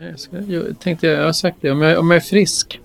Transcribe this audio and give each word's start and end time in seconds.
Jag, 0.00 0.20
ska, 0.20 0.36
jag 0.40 0.80
tänkte, 0.80 1.06
jag 1.06 1.24
har 1.24 1.32
sagt 1.32 1.56
det, 1.60 1.70
om 1.70 1.80
jag, 1.82 1.98
om 1.98 2.10
jag 2.10 2.16
är 2.16 2.20
frisk 2.20 2.80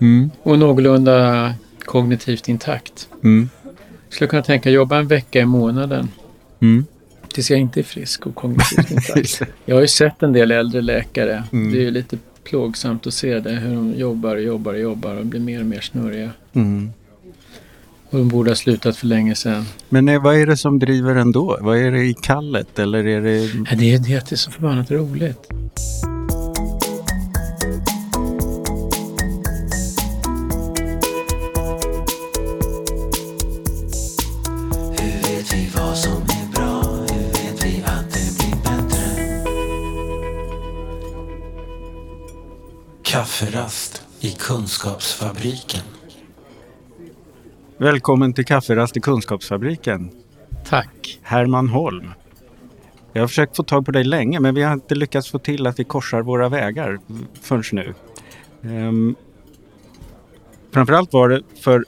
Mm. 0.00 0.30
och 0.42 0.58
någorlunda 0.58 1.54
kognitivt 1.84 2.48
intakt. 2.48 3.08
Mm. 3.24 3.48
Skulle 4.08 4.24
jag 4.26 4.30
kunna 4.30 4.42
tänka 4.42 4.70
jobba 4.70 4.98
en 4.98 5.06
vecka 5.08 5.40
i 5.40 5.44
månaden 5.44 6.08
Mm. 6.60 6.86
tills 7.34 7.50
jag 7.50 7.60
inte 7.60 7.80
är 7.80 7.84
frisk 7.84 8.26
och 8.26 8.34
kognitivt 8.34 8.90
intakt. 8.90 9.42
Jag 9.64 9.76
har 9.76 9.80
ju 9.80 9.88
sett 9.88 10.22
en 10.22 10.32
del 10.32 10.50
äldre 10.50 10.80
läkare. 10.80 11.44
Mm. 11.52 11.72
Det 11.72 11.78
är 11.78 11.82
ju 11.82 11.90
lite 11.90 12.18
plågsamt 12.44 13.06
att 13.06 13.14
se 13.14 13.40
det, 13.40 13.50
hur 13.50 13.74
de 13.74 13.94
jobbar 13.94 14.36
och 14.36 14.42
jobbar 14.42 14.72
och 14.74 14.80
jobbar 14.80 15.16
och 15.16 15.26
blir 15.26 15.40
mer 15.40 15.60
och 15.60 15.66
mer 15.66 15.80
snurriga. 15.80 16.30
Mm. 16.52 16.90
Och 18.10 18.18
de 18.18 18.28
borde 18.28 18.50
ha 18.50 18.56
slutat 18.56 18.96
för 18.96 19.06
länge 19.06 19.34
sedan. 19.34 19.64
Men 19.88 20.08
eh, 20.08 20.22
vad 20.22 20.36
är 20.36 20.46
det 20.46 20.56
som 20.56 20.78
driver 20.78 21.14
ändå? 21.14 21.58
Vad 21.60 21.78
är 21.78 21.90
det 21.90 22.04
i 22.04 22.14
kallet 22.22 22.78
eller 22.78 23.06
är 23.06 23.20
det... 23.20 23.36
Ja, 23.70 23.76
det 23.78 23.94
är 23.94 23.98
det 23.98 24.16
att 24.16 24.26
det 24.26 24.34
är 24.34 24.36
så 24.36 24.50
förbannat 24.50 24.90
roligt. 24.90 25.48
Kafferast 43.44 44.06
i 44.20 44.30
Kunskapsfabriken. 44.30 45.80
Välkommen 47.78 48.32
till 48.32 48.44
kafferast 48.44 48.96
i 48.96 49.00
Kunskapsfabriken. 49.00 50.10
Tack. 50.68 51.18
Herman 51.22 51.68
Holm. 51.68 52.12
Jag 53.12 53.22
har 53.22 53.28
försökt 53.28 53.56
få 53.56 53.62
tag 53.62 53.86
på 53.86 53.92
dig 53.92 54.04
länge 54.04 54.40
men 54.40 54.54
vi 54.54 54.62
har 54.62 54.72
inte 54.72 54.94
lyckats 54.94 55.30
få 55.30 55.38
till 55.38 55.66
att 55.66 55.78
vi 55.78 55.84
korsar 55.84 56.22
våra 56.22 56.48
vägar 56.48 56.98
förrän 57.42 57.62
nu. 57.72 57.94
Um, 58.62 59.16
framförallt 60.70 61.12
var 61.12 61.28
det 61.28 61.42
för, 61.60 61.84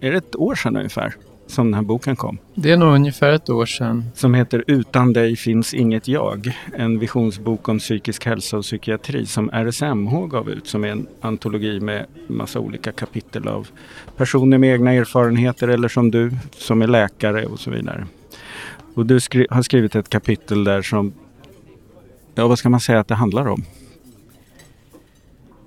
är 0.00 0.10
det 0.10 0.18
ett 0.18 0.36
år 0.36 0.54
sedan 0.54 0.76
ungefär 0.76 1.14
som 1.46 1.66
den 1.66 1.74
här 1.74 1.82
boken 1.82 2.16
kom. 2.16 2.38
Det 2.54 2.70
är 2.70 2.76
nog 2.76 2.94
ungefär 2.94 3.32
ett 3.32 3.50
år 3.50 3.66
sedan. 3.66 4.04
Som 4.14 4.34
heter 4.34 4.64
Utan 4.66 5.12
dig 5.12 5.36
finns 5.36 5.74
inget 5.74 6.08
jag. 6.08 6.58
En 6.76 6.98
visionsbok 6.98 7.68
om 7.68 7.78
psykisk 7.78 8.26
hälsa 8.26 8.56
och 8.56 8.62
psykiatri 8.62 9.26
som 9.26 9.50
RSMH 9.50 10.26
gav 10.26 10.50
ut 10.50 10.66
som 10.66 10.84
är 10.84 10.88
en 10.88 11.06
antologi 11.20 11.80
med 11.80 12.06
massa 12.28 12.60
olika 12.60 12.92
kapitel 12.92 13.48
av 13.48 13.68
personer 14.16 14.58
med 14.58 14.72
egna 14.72 14.92
erfarenheter 14.92 15.68
eller 15.68 15.88
som 15.88 16.10
du 16.10 16.32
som 16.58 16.82
är 16.82 16.86
läkare 16.86 17.46
och 17.46 17.60
så 17.60 17.70
vidare. 17.70 18.06
Och 18.94 19.06
du 19.06 19.20
skri- 19.20 19.46
har 19.50 19.62
skrivit 19.62 19.94
ett 19.94 20.08
kapitel 20.08 20.64
där 20.64 20.82
som, 20.82 21.12
ja 22.34 22.48
vad 22.48 22.58
ska 22.58 22.68
man 22.68 22.80
säga 22.80 23.00
att 23.00 23.08
det 23.08 23.14
handlar 23.14 23.46
om? 23.48 23.64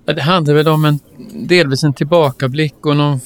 Det 0.06 0.22
handlar 0.22 0.54
väl 0.54 0.68
om 0.68 0.86
en, 0.86 1.00
delvis 1.48 1.84
en 1.84 1.94
tillbakablick 1.94 2.86
och 2.86 2.98
någon 2.98 3.20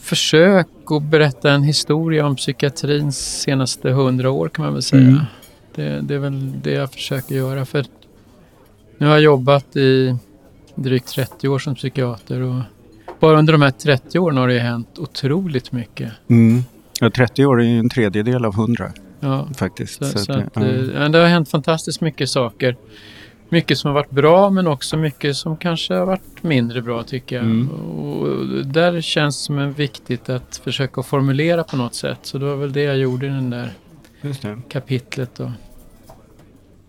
försök 0.00 0.66
att 0.92 1.02
berätta 1.02 1.50
en 1.52 1.62
historia 1.62 2.26
om 2.26 2.36
psykiatrins 2.36 3.40
senaste 3.40 3.90
hundra 3.90 4.30
år 4.30 4.48
kan 4.48 4.64
man 4.64 4.74
väl 4.74 4.82
säga. 4.82 5.02
Mm. 5.02 5.20
Det, 5.74 6.00
det 6.00 6.14
är 6.14 6.18
väl 6.18 6.52
det 6.62 6.72
jag 6.72 6.92
försöker 6.92 7.34
göra. 7.34 7.64
För 7.64 7.84
nu 8.98 9.06
har 9.06 9.12
jag 9.12 9.22
jobbat 9.22 9.76
i 9.76 10.16
drygt 10.74 11.08
30 11.08 11.48
år 11.48 11.58
som 11.58 11.74
psykiater 11.74 12.40
och 12.40 12.60
bara 13.20 13.38
under 13.38 13.52
de 13.52 13.62
här 13.62 13.70
30 13.70 14.18
åren 14.18 14.36
har 14.36 14.48
det 14.48 14.58
hänt 14.58 14.98
otroligt 14.98 15.72
mycket. 15.72 16.12
Mm. 16.28 16.62
Ja, 17.00 17.10
30 17.10 17.46
år 17.46 17.60
är 17.60 17.64
ju 17.64 17.78
en 17.78 17.88
tredjedel 17.88 18.44
av 18.44 18.54
100 18.54 18.92
Ja, 19.20 19.48
faktiskt. 19.56 19.94
så, 19.94 20.04
Så 20.04 20.18
så 20.18 20.32
att, 20.32 20.44
ja. 20.54 20.64
eh, 20.64 20.84
ja, 20.94 21.08
det 21.08 21.18
har 21.18 21.26
hänt 21.26 21.48
fantastiskt 21.48 22.00
mycket 22.00 22.28
saker. 22.28 22.76
Mycket 23.52 23.78
som 23.78 23.88
har 23.88 23.94
varit 23.94 24.10
bra 24.10 24.50
men 24.50 24.66
också 24.66 24.96
mycket 24.96 25.36
som 25.36 25.56
kanske 25.56 25.94
har 25.94 26.06
varit 26.06 26.42
mindre 26.42 26.82
bra 26.82 27.02
tycker 27.02 27.36
jag. 27.36 27.44
Mm. 27.44 27.70
Och 27.70 28.66
där 28.66 29.00
känns 29.00 29.38
det 29.38 29.44
som 29.44 29.58
en 29.58 29.72
viktigt 29.72 30.28
att 30.28 30.60
försöka 30.64 31.02
formulera 31.02 31.64
på 31.64 31.76
något 31.76 31.94
sätt. 31.94 32.18
Så 32.22 32.38
det 32.38 32.44
var 32.44 32.56
väl 32.56 32.72
det 32.72 32.82
jag 32.82 32.98
gjorde 32.98 33.26
i 33.26 33.30
den 33.30 33.50
där 33.50 33.72
kapitlet. 34.68 35.30
Då. 35.36 35.52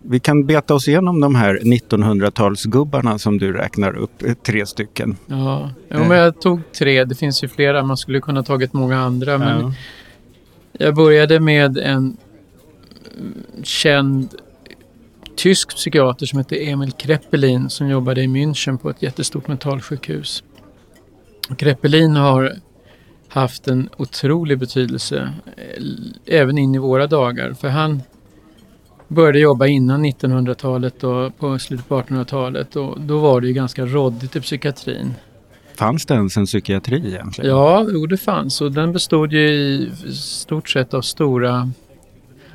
Vi 0.02 0.20
kan 0.20 0.46
beta 0.46 0.74
oss 0.74 0.88
igenom 0.88 1.20
de 1.20 1.34
här 1.34 1.58
1900-talsgubbarna 1.62 3.18
som 3.18 3.38
du 3.38 3.52
räknar 3.52 3.96
upp, 3.96 4.22
eh, 4.22 4.34
tre 4.34 4.66
stycken. 4.66 5.16
Ja, 5.26 5.70
ja 5.88 5.98
men 5.98 6.18
jag 6.18 6.40
tog 6.40 6.72
tre. 6.72 7.04
Det 7.04 7.14
finns 7.14 7.44
ju 7.44 7.48
flera. 7.48 7.82
Man 7.82 7.96
skulle 7.96 8.20
kunna 8.20 8.42
tagit 8.42 8.72
många 8.72 8.98
andra. 8.98 9.38
Men 9.38 9.60
Ja. 9.60 9.74
jag 10.72 10.94
började 10.94 11.40
med 11.40 11.78
en 11.78 12.16
mm, 13.18 13.44
känd 13.62 14.34
tysk 15.36 15.76
psykiater 15.76 16.26
som 16.26 16.38
hette 16.38 16.56
Emil 16.56 16.92
Kreppelin 16.92 17.70
som 17.70 17.88
jobbade 17.88 18.22
i 18.22 18.26
München 18.26 18.78
på 18.78 18.90
ett 18.90 19.02
jättestort 19.02 19.48
mentalsjukhus. 19.48 20.42
Kreppelin 21.58 22.16
har 22.16 22.52
haft 23.28 23.68
en 23.68 23.88
otrolig 23.96 24.58
betydelse 24.58 25.32
eh, 25.56 25.82
även 26.26 26.58
in 26.58 26.74
i 26.74 26.78
våra 26.78 27.06
dagar. 27.06 27.52
För 27.52 27.68
han 27.68 28.02
började 29.08 29.38
jobba 29.38 29.66
innan 29.66 30.04
1900-talet 30.04 31.04
och 31.04 31.38
på 31.38 31.58
slutet 31.58 31.88
på 31.88 32.00
1800-talet 32.00 32.76
och 32.76 33.00
då 33.00 33.18
var 33.18 33.40
det 33.40 33.46
ju 33.46 33.52
ganska 33.52 33.86
råddigt 33.86 34.36
i 34.36 34.40
psykiatrin. 34.40 35.14
Fanns 35.74 36.06
det 36.06 36.14
ens 36.14 36.36
en 36.36 36.46
psykiatri 36.46 37.06
egentligen? 37.06 37.50
Ja, 37.50 37.86
jo, 37.92 38.06
det 38.06 38.16
fanns 38.16 38.60
och 38.60 38.72
den 38.72 38.92
bestod 38.92 39.32
ju 39.32 39.48
i 39.48 39.90
stort 40.14 40.68
sett 40.68 40.94
av 40.94 41.02
stora 41.02 41.70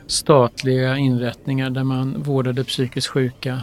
statliga 0.08 0.98
inrättningar 0.98 1.70
där 1.70 1.84
man 1.84 2.22
vårdade 2.24 2.64
psykiskt 2.64 3.08
sjuka. 3.08 3.62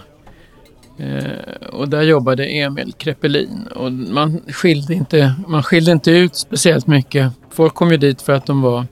Eh, 0.99 1.67
och 1.73 1.89
där 1.89 2.03
jobbade 2.03 2.45
Emil 2.47 2.93
Kreppelin 2.93 3.67
och 3.75 3.93
man 3.93 4.41
skilde, 4.49 4.95
inte, 4.95 5.35
man 5.49 5.63
skilde 5.63 5.93
inte 5.93 6.11
ut 6.11 6.37
speciellt 6.37 6.87
mycket. 6.87 7.33
Folk 7.51 7.75
kom 7.75 7.91
ju 7.91 7.97
dit 7.97 8.23
för 8.23 8.33
att 8.33 8.47
de 8.47 8.63
var 8.63 8.87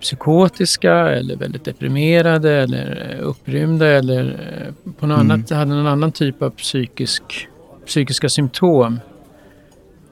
psykotiska 0.00 0.92
eller 0.94 1.36
väldigt 1.36 1.64
deprimerade 1.64 2.52
eller 2.52 3.16
eh, 3.20 3.28
upprymda 3.28 3.86
eller 3.86 4.24
eh, 4.26 4.92
på 4.92 5.06
något 5.06 5.20
Mm. 5.20 5.30
annat, 5.30 5.50
hade 5.50 5.74
någon 5.74 5.86
annan 5.86 6.12
typ 6.12 6.42
av 6.42 6.50
psykisk, 6.50 7.48
psykiska 7.86 8.28
symptom. 8.28 9.00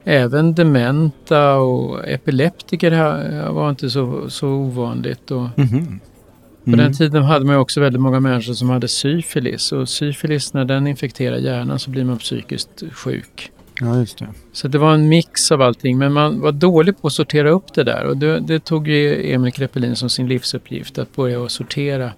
Även 0.03 0.53
dementa 0.55 1.55
och 1.55 2.07
epileptiker 2.07 3.49
var 3.51 3.69
inte 3.69 3.89
så, 3.89 4.29
så 4.29 4.47
ovanligt. 4.47 5.31
Och 5.31 5.47
Mhm. 5.55 5.99
på 6.63 6.69
Mm. 6.69 6.79
den 6.79 6.93
tiden 6.93 7.23
hade 7.23 7.45
man 7.45 7.55
också 7.55 7.81
väldigt 7.81 8.01
många 8.01 8.19
människor 8.19 8.53
som 8.53 8.69
hade 8.69 8.87
syfilis. 8.87 9.71
Och 9.71 9.89
syfilis, 9.89 10.53
när 10.53 10.65
den 10.65 10.87
infekterar 10.87 11.37
hjärnan 11.37 11.79
så 11.79 11.89
blir 11.89 12.03
man 12.03 12.17
psykiskt 12.17 12.83
sjuk. 12.93 13.51
Ja, 13.81 13.97
just 13.99 14.17
det. 14.17 14.27
Så 14.53 14.67
det 14.67 14.77
var 14.77 14.93
en 14.93 15.09
mix 15.09 15.51
av 15.51 15.61
allting. 15.61 15.97
Men 15.97 16.13
man 16.13 16.39
var 16.41 16.51
dålig 16.51 17.01
på 17.01 17.07
att 17.07 17.13
sortera 17.13 17.49
upp 17.49 17.73
det 17.73 17.83
där. 17.83 18.03
Och 18.05 18.17
det, 18.17 18.39
det 18.39 18.59
tog 18.59 18.87
ju 18.87 19.33
Emil 19.33 19.51
Kreppelin 19.53 19.95
som 19.95 20.09
sin 20.09 20.27
livsuppgift 20.27 20.97
att 20.97 21.15
börja 21.15 21.49
sortera. 21.49 22.11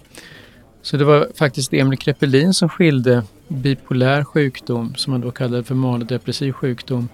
Så 0.82 0.98
det 0.98 1.04
var 1.06 1.28
faktiskt 1.36 1.74
Emil 1.74 1.98
Kreppelin 2.00 2.54
som 2.54 2.70
skilde 2.70 3.24
bipolär 3.48 4.24
sjukdom, 4.24 4.94
som 4.96 5.12
man 5.12 5.22
då 5.22 5.32
kallade 5.32 5.64
för 5.64 5.76
manodepressiv 5.76 6.52
sjukdom, 6.52 7.10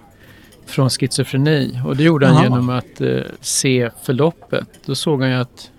från 0.66 0.90
schizofreni. 0.90 1.80
Och 1.86 1.96
det 1.96 2.02
gjorde 2.02 2.26
han 2.26 2.34
Jaha. 2.34 2.44
genom 2.44 2.68
att 2.70 3.00
eh, 3.00 3.20
se 3.40 3.90
förloppet. 4.02 4.68
Då 4.86 4.94
såg 4.94 5.20
han 5.20 5.30
ju 5.30 5.36
att 5.36 5.70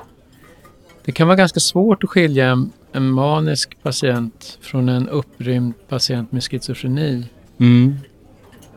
det 1.06 1.12
kan 1.12 1.28
vara 1.28 1.38
ganska 1.38 1.60
svårt 1.60 2.04
att 2.04 2.10
skilja 2.10 2.48
en, 2.50 2.72
en 2.92 3.10
manisk 3.12 3.78
patient 3.84 4.58
från 4.62 4.90
en 4.90 5.10
upprymd 5.10 5.74
patient 5.90 6.32
med 6.32 6.44
schizofreni. 6.44 7.26
Mm. 7.60 7.96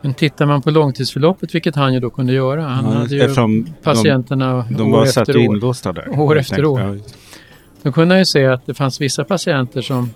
Men 0.01 0.13
tittar 0.13 0.45
man 0.45 0.61
på 0.61 0.71
långtidsförloppet, 0.71 1.55
vilket 1.55 1.75
han 1.75 1.93
ju 1.93 1.99
då 1.99 2.09
kunde 2.09 2.33
göra. 2.33 2.63
Han 2.63 2.85
Ja, 2.85 2.91
hade 2.91 3.15
ju 3.15 3.21
eftersom 3.21 3.63
de, 3.63 3.73
patienterna 3.83 4.65
de 4.69 4.81
år 4.93 4.97
var 4.97 5.05
satt 5.05 5.29
efter 5.29 5.37
år. 5.37 5.43
inlåsta 5.55 5.93
där. 5.93 6.19
År 6.19 6.37
efter 6.39 6.65
år. 6.65 6.81
Ja, 6.81 6.95
Då 7.83 7.91
kunde 7.91 8.13
han 8.13 8.19
ju 8.19 8.25
se 8.25 8.45
att 8.45 8.65
det 8.65 8.73
fanns 8.73 9.01
vissa 9.01 9.23
patienter 9.23 9.81
som 9.81 10.09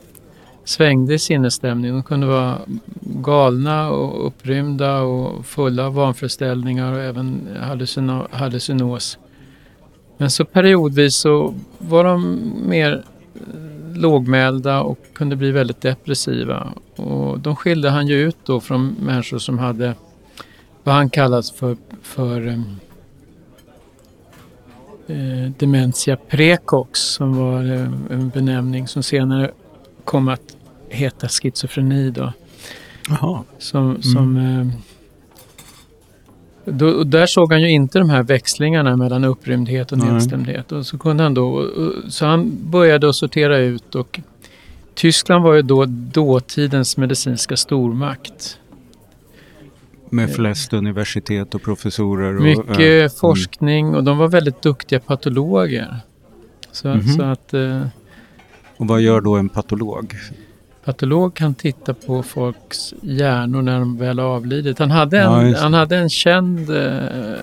svängde 0.63 1.13
i 1.13 1.19
sinnesstämning. 1.19 1.91
De 1.91 2.03
kunde 2.03 2.27
vara 2.27 2.57
galna 3.01 3.89
och 3.89 4.27
upprymda 4.27 5.01
och 5.01 5.45
fulla 5.45 5.85
av 5.85 5.93
vanföreställningar 5.93 6.93
och 6.93 6.99
även 6.99 7.47
hallucino- 7.61 8.27
hallucinos. 8.31 9.17
Men 10.17 10.31
så 10.31 10.45
periodvis 10.45 11.15
så 11.15 11.53
var 11.77 12.03
de 12.03 12.39
mer 12.67 13.03
eh, 13.35 13.97
lågmälda 13.97 14.81
och 14.81 14.99
kunde 15.13 15.35
bli 15.35 15.51
väldigt 15.51 15.81
depressiva. 15.81 16.73
Och 16.95 17.39
de 17.39 17.55
skilde 17.55 17.89
han 17.89 18.07
ju 18.07 18.15
ut 18.15 18.37
då 18.45 18.59
från 18.59 18.95
människor 18.99 19.37
som 19.37 19.59
hade 19.59 19.95
vad 20.83 20.95
han 20.95 21.09
kallas 21.09 21.51
för, 21.51 21.77
för 22.01 22.47
eh, 22.47 22.59
eh 25.07 25.51
dementia 25.57 26.15
precox 26.15 26.99
som 26.99 27.37
var 27.37 27.63
eh, 27.63 27.91
en 28.09 28.29
benämning 28.29 28.87
som 28.87 29.03
senare 29.03 29.51
kom 30.11 30.27
att 30.27 30.57
heta 30.89 31.27
schizofreni 31.27 32.11
då. 32.11 32.33
Jaha. 33.09 33.43
Som, 33.57 34.01
som, 34.01 34.37
eh, 34.37 34.67
då, 36.73 37.03
där 37.03 37.25
såg 37.25 37.51
han 37.51 37.61
ju 37.61 37.69
inte 37.71 37.99
de 37.99 38.09
här 38.09 38.23
växlingarna 38.23 38.97
mellan 38.97 39.23
upprymdhet 39.23 39.91
och 39.91 39.97
nedstämdhet. 39.97 40.71
Och 40.71 40.85
så, 40.85 40.97
kunde 40.97 41.23
han 41.23 41.33
då, 41.33 41.67
så 42.09 42.25
han 42.25 42.57
började 42.71 43.09
att 43.09 43.15
sortera 43.15 43.57
ut 43.57 43.95
och 43.95 44.19
Tyskland 44.93 45.43
var 45.43 45.53
ju 45.53 45.61
då 45.61 45.85
dåtidens 45.87 46.97
medicinska 46.97 47.57
stormakt. 47.57 48.57
Med 50.09 50.35
flest 50.35 50.73
universitet 50.73 51.55
och 51.55 51.61
professorer. 51.61 52.35
Och, 52.35 52.41
Mycket. 52.41 52.79
Mm. 52.79 53.09
forskning 53.09 53.95
och 53.95 54.03
de 54.03 54.17
var 54.17 54.27
väldigt 54.27 54.61
duktiga 54.61 54.99
patologer. 54.99 55.95
Så, 56.71 56.87
Mhm. 56.87 57.07
så 57.07 57.23
att 57.23 57.53
eh, 57.53 57.85
Och 58.81 58.87
vad 58.87 59.01
gör 59.01 59.21
då 59.21 59.35
en 59.35 59.49
patolog? 59.49 60.15
patolog 60.85 61.33
kan 61.35 61.53
titta 61.53 61.93
på 61.93 62.23
folks 62.23 62.93
hjärnor 63.01 63.61
när 63.61 63.79
de 63.79 63.97
väl 63.97 64.19
har 64.19 64.25
avlidit. 64.25 64.79
Han 64.79 64.91
hade 64.91 65.19
en, 65.19 65.49
Ja, 65.51 65.57
han 65.59 65.73
hade 65.73 65.97
en 65.97 66.09
känd, 66.09 66.69
eh, 66.69 66.77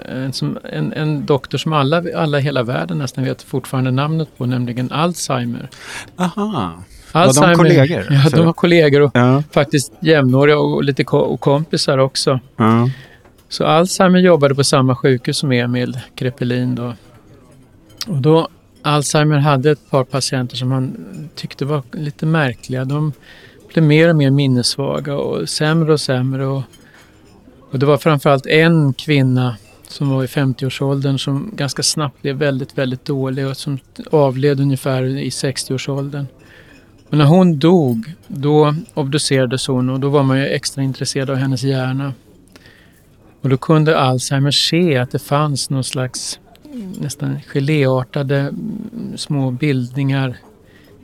en, 0.09 0.33
en, 0.73 0.93
en 0.93 1.27
doktor 1.27 1.59
som 1.59 1.73
alla, 1.73 2.03
alla 2.17 2.39
i 2.39 2.43
hela 2.43 2.63
världen 2.63 2.99
nästan 2.99 3.25
vet 3.25 3.43
fortfarande 3.43 3.91
namnet 3.91 4.29
på, 4.39 4.47
nämligen 4.47 4.93
Alzheimer. 4.93 5.69
Aha. 6.17 6.73
Alzheimer 7.13 7.55
kollegor? 7.55 8.07
Ja, 8.11 8.23
Så- 8.31 8.37
de 8.37 8.47
var 8.47 8.53
kollegor 8.53 9.01
och 9.01 9.11
Ja. 9.15 9.43
faktiskt 9.53 9.93
jämnåriga 10.01 10.59
och 10.59 10.85
lite 10.85 11.05
ko- 11.05 11.19
och 11.19 11.41
kompisar 11.41 11.99
också. 11.99 12.41
ja. 12.57 12.91
Så 13.49 13.65
Alzheimer 13.65 14.19
jobbade 14.19 14.55
på 14.55 14.65
samma 14.65 14.97
sjukhus 14.97 15.39
som 15.39 15.53
Emil 15.53 15.99
Krepelin 16.15 16.75
då. 16.75 16.95
Och 18.09 18.17
då 18.23 18.49
Alzheimer 18.83 19.39
hade 19.39 19.71
ett 19.71 19.91
par 19.91 20.05
patienter 20.05 20.57
som 20.57 20.73
han 20.73 20.97
tyckte 21.35 21.65
var 21.65 21.83
lite 21.93 22.27
märkliga. 22.27 22.85
De 22.85 23.13
blev 23.73 23.85
mer 23.85 24.09
och 24.09 24.17
mer 24.17 24.31
minnessvaga 24.31 25.17
och 25.17 25.49
sämre 25.49 25.93
och 25.93 26.01
sämre. 26.01 26.47
Och, 26.47 26.63
och 27.71 27.79
det 27.79 27.87
var 27.87 27.99
framförallt 27.99 28.47
en 28.47 28.93
kvinna 28.93 29.57
som 29.89 30.11
var 30.11 30.25
i 30.25 30.27
50-årsåldern 30.27 31.19
som 31.19 31.51
ganska 31.57 31.83
snabbt 31.83 32.23
blev 32.23 32.37
väldigt, 32.37 32.79
väldigt 32.79 33.05
dålig 33.05 33.47
och 33.47 33.57
som 33.57 33.79
avled 34.11 34.61
ungefär 34.61 35.03
i 35.05 35.29
60-årsåldern. 35.29 36.27
Och 37.11 37.19
när 37.19 37.25
hon 37.25 37.59
dog, 37.59 38.13
då 38.27 38.75
obducerades 38.95 39.67
hon 39.67 39.91
och 39.91 40.01
då 40.01 40.09
var 40.09 40.23
man 40.23 40.39
ju 40.39 40.47
extra 40.47 40.83
intresserad 40.83 41.31
av 41.31 41.37
hennes 41.37 41.63
hjärna. 41.63 42.13
Och 43.41 43.49
då 43.49 43.57
kunde 43.57 43.99
Alzheimer 43.99 44.51
se 44.51 44.97
att 44.97 45.11
det 45.11 45.19
fanns 45.19 45.71
någon 45.71 45.85
slags 45.85 46.41
nästan 47.01 47.41
geléartade 47.55 48.37
mm, 48.39 49.13
små 49.17 49.51
bildningar 49.51 50.37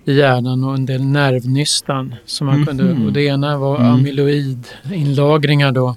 i 0.04 0.12
hjärnan 0.12 0.64
och 0.64 0.74
en 0.74 0.86
del 0.86 1.04
nervnystan. 1.04 2.14
Som 2.26 2.46
man 2.46 2.66
kunde, 2.66 2.84
Mhm. 2.84 3.06
och 3.06 3.12
det 3.12 3.22
ena 3.22 3.58
var 3.58 3.76
Mm. 3.80 3.90
amyloidinlagringar 3.92 5.72
då. 5.72 5.96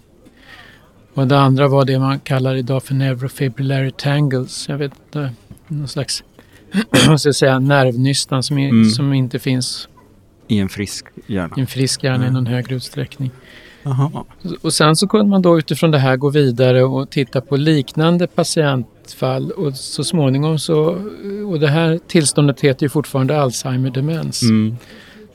Och 1.14 1.28
det 1.28 1.40
andra 1.40 1.68
var 1.68 1.86
det 1.86 2.00
man 2.00 2.20
kallar 2.20 2.56
idag 2.56 2.84
för 2.84 2.94
neurofibrillary 2.94 3.92
tangles. 3.92 4.70
Jag 4.70 4.78
vet 4.78 4.92
inte, 5.08 5.32
någon 5.68 5.88
slags 5.88 6.24
jag 7.08 7.36
säga, 7.36 7.60
nervnystan 7.60 8.44
som, 8.44 8.58
i, 8.58 8.70
Mm. 8.70 8.90
som 8.90 9.14
inte 9.14 9.40
finns 9.40 9.88
I 10.48 10.60
en 10.60 10.70
frisk 10.70 11.06
hjärna. 11.28 11.54
i 11.58 11.62
en 11.62 11.68
frisk 11.68 12.04
hjärna 12.04 12.24
i 12.24 12.28
Mm. 12.28 12.34
någon 12.34 12.46
högre 12.48 12.76
utsträckning. 12.76 13.32
Aha. 13.86 14.26
Och 14.62 14.74
sen 14.74 14.96
så 14.96 15.08
kunde 15.08 15.26
man 15.26 15.42
då 15.42 15.58
utifrån 15.58 15.92
det 15.92 16.00
här 16.00 16.16
gå 16.18 16.30
vidare 16.30 16.84
och 16.84 17.10
titta 17.10 17.42
på 17.42 17.58
liknande 17.58 18.28
patientfall 19.08 19.52
och 19.52 19.74
så 19.76 20.04
småningom 20.04 20.60
så, 20.60 21.02
och 21.48 21.60
det 21.60 21.68
här 21.68 22.00
tillståndet 22.08 22.62
heter 22.62 22.86
ju 22.86 22.90
fortfarande 22.90 23.38
Alzheimer-demens, 23.42 24.44
Mm. 24.44 24.78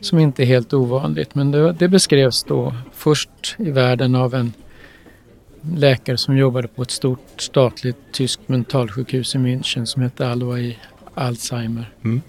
som 0.00 0.18
inte 0.18 0.42
är 0.42 0.46
helt 0.46 0.72
ovanligt. 0.72 1.34
Men 1.34 1.50
det, 1.50 1.72
det 1.72 1.88
beskrevs 1.88 2.44
då 2.44 2.74
först 2.92 3.56
i 3.58 3.70
världen 3.70 4.14
av 4.14 4.34
en 4.34 4.52
läkare 5.76 6.16
som 6.16 6.36
jobbade 6.36 6.68
på 6.68 6.82
ett 6.82 6.90
stort 6.90 7.20
statligt 7.36 7.96
tyskt 8.12 8.48
mentalsjukhus 8.48 9.34
i 9.34 9.38
München 9.38 9.84
som 9.84 10.02
hette 10.02 10.28
Alva 10.28 10.58
i 10.58 10.78
Alzheimer. 11.14 11.90
Mm. 12.04 12.20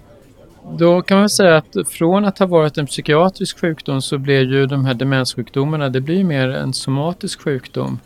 Då 0.78 1.02
kan 1.02 1.18
man 1.18 1.28
säga 1.28 1.56
att 1.56 1.76
från 1.88 2.24
att 2.24 2.38
ha 2.38 2.46
varit 2.46 2.78
en 2.78 2.86
psykiatrisk 2.86 3.58
sjukdom 3.60 4.02
så 4.02 4.18
blir 4.18 4.52
ju 4.52 4.66
de 4.66 4.84
här 4.84 4.94
demenssjukdomarna, 4.94 5.88
det 5.88 6.00
blir 6.00 6.24
mer 6.24 6.48
en 6.48 6.72
somatisk 6.72 7.40
sjukdom. 7.42 7.98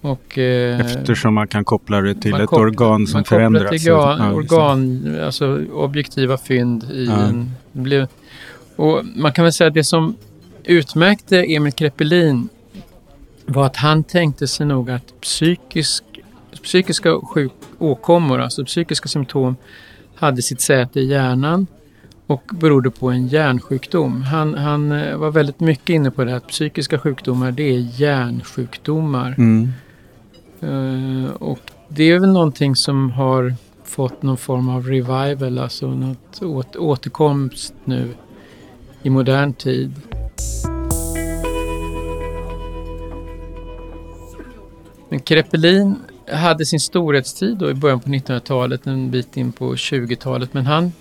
Och, 0.00 0.38
eh, 0.38 0.80
Eftersom 0.80 1.34
man 1.34 1.48
kan 1.48 1.64
koppla 1.64 2.00
det 2.00 2.14
till 2.14 2.30
man 2.30 2.40
ett 2.40 2.48
kopplar- 2.48 2.66
organ 2.66 3.06
som 3.06 3.16
man 3.16 3.24
kopplar 3.24 3.38
förändras. 3.38 3.82
Till 3.82 3.92
organ, 3.92 4.18
det. 4.28 4.34
organ, 4.34 5.16
alltså 5.24 5.64
objektiva 5.72 6.38
fynd 6.38 6.84
i 6.84 7.04
Ja. 7.04 7.12
en... 7.22 7.50
Blev, 7.72 8.06
och 8.76 9.02
man 9.16 9.32
kan 9.32 9.44
väl 9.44 9.52
säga 9.52 9.68
att 9.68 9.74
det 9.74 9.84
som 9.84 10.16
utmärkte 10.64 11.54
Emil 11.54 11.72
Krepelin 11.72 12.48
var 13.46 13.66
att 13.66 13.76
han 13.76 14.04
tänkte 14.04 14.46
sig 14.46 14.66
nog 14.66 14.90
att 14.90 15.20
psykisk, 15.20 16.04
psykiska 16.62 17.20
sjuk, 17.20 17.52
åkommor, 17.78 18.40
alltså 18.40 18.64
psykiska 18.64 19.08
symptom, 19.08 19.56
hade 20.14 20.42
sitt 20.42 20.60
säte 20.60 21.00
i 21.00 21.06
hjärnan 21.06 21.66
och 22.26 22.42
berodde 22.54 22.90
på 22.90 23.10
en 23.10 23.28
hjärnsjukdom. 23.28 24.22
Han, 24.22 24.54
han 24.54 24.92
eh, 24.92 25.16
var 25.16 25.30
väldigt 25.30 25.60
mycket 25.60 25.88
inne 25.88 26.10
på 26.10 26.24
det 26.24 26.36
att 26.36 26.48
psykiska 26.48 26.98
sjukdomar, 26.98 27.50
det 27.52 27.62
är 27.62 28.00
hjärnsjukdomar. 28.00 29.34
Mm. 29.38 29.68
Eh, 30.60 31.30
och 31.30 31.60
det 31.88 32.04
är 32.04 32.18
väl 32.18 32.32
någonting 32.32 32.76
som 32.76 33.10
har 33.10 33.54
fått 33.84 34.22
någon 34.22 34.36
form 34.36 34.68
av 34.68 34.86
revival, 34.86 35.58
alltså 35.58 35.88
något 35.88 36.42
åt, 36.42 36.76
återkomst 36.76 37.74
nu 37.84 38.14
i 39.02 39.10
modern 39.10 39.52
tid. 39.52 39.92
Men 45.08 45.20
Kreppelin 45.20 45.96
hade 46.32 46.66
sin 46.66 46.80
storhetstid 46.80 47.56
då 47.56 47.70
i 47.70 47.74
början 47.74 48.00
på 48.00 48.08
1900-talet, 48.08 48.86
en 48.86 49.10
bit 49.10 49.36
in 49.36 49.52
på 49.52 49.74
20-talet, 49.74 50.54
men 50.54 50.66
han, 50.66 50.92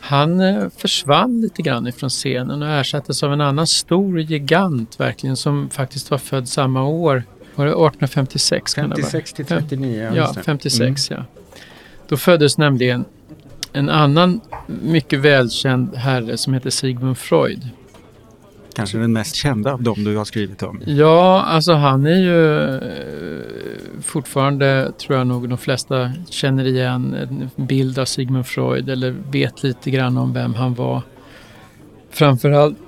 han 0.00 0.40
eh, 0.40 0.68
försvann 0.76 1.40
lite 1.40 1.62
grann 1.62 1.86
ifrån 1.86 2.10
scenen 2.10 2.62
och 2.62 2.68
ersattes 2.68 3.22
av 3.22 3.32
en 3.32 3.40
annan 3.40 3.66
stor 3.66 4.20
gigant 4.20 5.00
verkligen 5.00 5.36
som 5.36 5.68
faktiskt 5.70 6.10
var 6.10 6.18
född 6.18 6.48
samma 6.48 6.84
år. 6.84 7.22
Var 7.56 7.64
det 7.64 7.70
1856? 7.70 8.74
kan 8.74 8.84
det 8.84 8.88
vara? 8.88 8.96
56 8.96 9.32
till 9.32 9.44
39. 9.46 10.02
Ja, 10.02 10.16
just 10.16 10.34
det. 10.34 10.42
56 10.42 11.10
ja. 11.10 11.24
Då 12.08 12.16
föddes 12.16 12.58
nämligen 12.58 13.04
en 13.72 13.88
annan 13.88 14.40
mycket 14.66 15.18
välkänd 15.18 15.94
herre 15.94 16.36
som 16.36 16.54
heter 16.54 16.70
Sigmund 16.70 17.18
Freud. 17.18 17.68
Kanske 18.74 18.98
den 18.98 19.12
mest 19.12 19.34
kända 19.34 19.72
av 19.72 19.82
dem 19.82 20.04
du 20.04 20.16
har 20.16 20.24
skrivit 20.24 20.62
om. 20.62 20.80
Ja, 20.86 21.42
alltså 21.42 21.72
han 21.72 22.06
är 22.06 22.18
ju 22.18 22.74
eh, 22.74 22.80
fortfarande, 24.02 24.92
tror 24.98 25.18
jag 25.18 25.26
nog 25.26 25.48
de 25.48 25.58
flesta 25.58 26.12
känner 26.30 26.64
igen 26.64 27.14
en 27.14 27.66
bild 27.66 27.98
av 27.98 28.04
Sigmund 28.04 28.46
Freud 28.46 28.90
eller 28.90 29.14
vet 29.30 29.62
lite 29.62 29.90
grann 29.90 30.18
om 30.18 30.32
vem 30.32 30.54
han 30.54 30.74
var. 30.74 31.02
Framförallt 32.10 32.78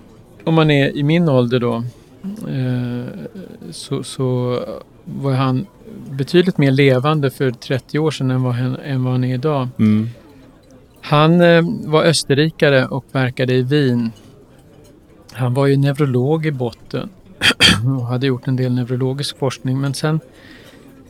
om 0.44 0.54
man 0.54 0.70
är 0.70 0.96
i 0.96 1.02
min 1.02 1.28
ålder 1.28 1.60
då 1.60 1.84
så, 3.70 4.02
så 4.02 4.60
var 5.04 5.32
han 5.32 5.66
betydligt 6.10 6.58
mer 6.58 6.70
levande 6.70 7.30
för 7.30 7.50
30 7.50 7.98
år 7.98 8.10
sedan 8.10 8.30
än 8.30 8.42
vad 8.42 8.54
han, 8.54 8.76
än 8.76 9.04
vad 9.04 9.12
han 9.12 9.24
är 9.24 9.34
idag. 9.34 9.68
Mm. 9.78 10.08
Han 11.00 11.40
eh, 11.40 11.62
var 11.84 12.04
österrikare 12.04 12.86
och 12.86 13.04
verkade 13.12 13.54
i 13.54 13.62
Wien. 13.62 14.12
Han 15.32 15.54
var 15.54 15.66
ju 15.66 15.76
neurolog 15.76 16.46
i 16.46 16.52
botten 16.52 17.08
och 17.98 18.06
hade 18.06 18.26
gjort 18.26 18.48
en 18.48 18.56
del 18.56 18.74
neurologisk 18.74 19.38
forskning 19.38 19.80
men 19.80 19.94
sen 19.94 20.20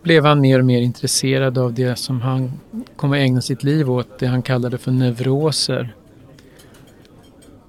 blev 0.03 0.25
han 0.25 0.41
mer 0.41 0.59
och 0.59 0.65
mer 0.65 0.81
intresserad 0.81 1.59
av 1.59 1.75
det 1.75 1.97
som 1.97 2.21
han 2.21 2.53
kom 2.97 3.13
att 3.13 3.19
ägna 3.19 3.41
sitt 3.41 3.63
liv 3.63 3.91
åt, 3.91 4.19
det 4.19 4.27
han 4.27 4.43
kallade 4.43 4.79
för 4.79 4.91
neuroser. 4.91 5.95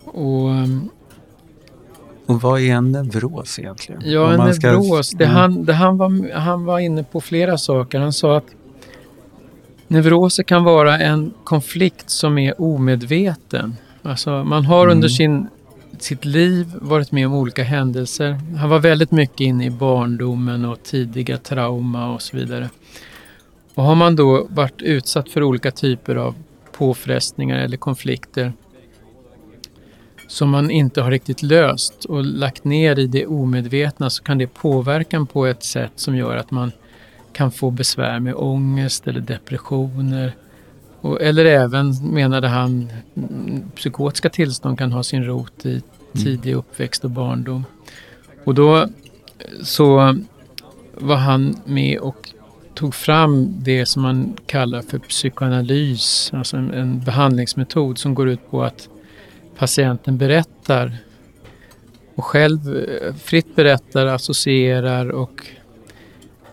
Och 0.05 0.51
ehm, 0.51 0.89
Och 2.29 2.41
vad 2.41 2.61
är 2.61 2.71
en 2.75 2.91
neuros 2.91 3.59
egentligen? 3.59 4.01
Ja, 4.05 4.47
en 4.47 4.53
ska- 4.53 4.71
neuros. 4.71 5.11
Det 5.11 5.23
Mm. 5.25 5.35
han, 5.35 5.65
det 5.65 5.73
han, 5.73 5.97
var, 5.97 6.33
han 6.39 6.65
var 6.65 6.79
inne 6.79 7.03
på 7.03 7.21
flera 7.21 7.57
saker. 7.57 7.99
Han 7.99 8.13
sa 8.13 8.37
att 8.37 8.45
neuroser 9.87 10.43
kan 10.43 10.63
vara 10.63 10.99
en 10.99 11.33
konflikt 11.43 12.09
som 12.09 12.37
är 12.37 12.61
omedveten. 12.61 13.75
Alltså, 14.03 14.43
man 14.43 14.65
har 14.65 14.83
Mm. 14.85 14.97
under 14.97 15.07
sin, 15.09 15.47
sitt 15.99 16.25
liv 16.25 16.67
varit 16.81 17.11
med 17.11 17.27
om 17.27 17.33
olika 17.33 17.63
händelser. 17.63 18.39
Han 18.59 18.69
var 18.69 18.79
väldigt 18.79 19.11
mycket 19.11 19.39
inne 19.41 19.65
i 19.65 19.69
barndomen 19.69 20.65
och 20.65 20.83
tidiga 20.83 21.37
trauma 21.37 22.13
och 22.13 22.21
så 22.21 22.37
vidare. 22.37 22.69
Och 23.75 23.83
har 23.83 23.95
man 23.95 24.15
då 24.15 24.47
varit 24.49 24.81
utsatt 24.81 25.29
för 25.29 25.43
olika 25.43 25.71
typer 25.71 26.15
av 26.15 26.35
påfrestningar 26.77 27.57
eller 27.57 27.77
konflikter 27.77 28.53
som 30.29 30.49
man 30.49 30.71
inte 30.71 31.01
har 31.01 31.11
riktigt 31.11 31.43
löst 31.43 32.05
och 32.05 32.23
lagt 32.23 32.63
ner 32.63 32.99
i 32.99 33.07
det 33.07 33.25
omedvetna 33.25 34.09
så 34.09 34.23
kan 34.23 34.37
det 34.37 34.47
påverka 34.47 35.17
en 35.17 35.27
på 35.27 35.45
ett 35.45 35.63
sätt 35.63 35.91
som 35.95 36.15
gör 36.15 36.35
att 36.35 36.51
man 36.51 36.71
kan 37.33 37.51
få 37.51 37.71
besvär 37.71 38.19
med 38.19 38.35
ångest 38.35 39.07
eller 39.07 39.19
depressioner. 39.19 40.35
Och, 41.01 41.21
eller 41.21 41.45
även, 41.45 42.13
menade 42.13 42.47
han, 42.47 42.91
mm, 43.15 43.71
psykotiska 43.75 44.29
tillstånd 44.29 44.77
kan 44.77 44.91
ha 44.91 45.03
sin 45.03 45.23
rot 45.23 45.65
i 45.65 45.81
tidig 46.13 46.55
uppväxt 46.55 47.03
och 47.03 47.11
barndom. 47.11 47.65
Och 48.43 48.55
då 48.55 48.87
så 49.63 50.15
var 50.93 51.15
han 51.15 51.55
med 51.65 51.99
och 51.99 52.29
tog 52.73 52.95
fram 52.95 53.53
det 53.63 53.85
som 53.85 54.01
man 54.01 54.37
kallar 54.45 54.81
för 54.81 54.99
psykoanalys, 54.99 56.31
alltså 56.33 56.57
en, 56.57 56.73
en 56.73 56.99
behandlingsmetod 56.99 57.97
som 57.97 58.15
går 58.15 58.29
ut 58.29 58.51
på 58.51 58.63
att 58.63 58.89
patienten 59.59 60.17
berättar 60.17 60.97
och 62.15 62.25
själv 62.25 62.77
eh, 62.77 63.13
fritt 63.13 63.55
berättar, 63.55 64.05
associerar 64.05 65.09
och 65.09 65.45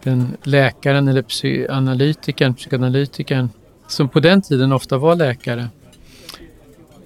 den 0.03 0.37
läkaren 0.43 1.09
eller 1.09 1.23
psyanalytikern, 1.23 2.55
psykoanalytikern 2.55 3.49
som 3.89 4.09
på 4.09 4.21
den 4.21 4.43
tiden 4.43 4.73
ofta 4.73 4.99
var 4.99 5.17
läkare 5.17 5.69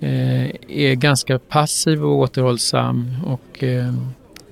eh, 0.01 0.47
är 0.69 0.95
ganska 0.95 1.39
passiv 1.39 2.05
och 2.05 2.19
återhållsam 2.19 3.17
och 3.27 3.65
eh, 3.65 3.95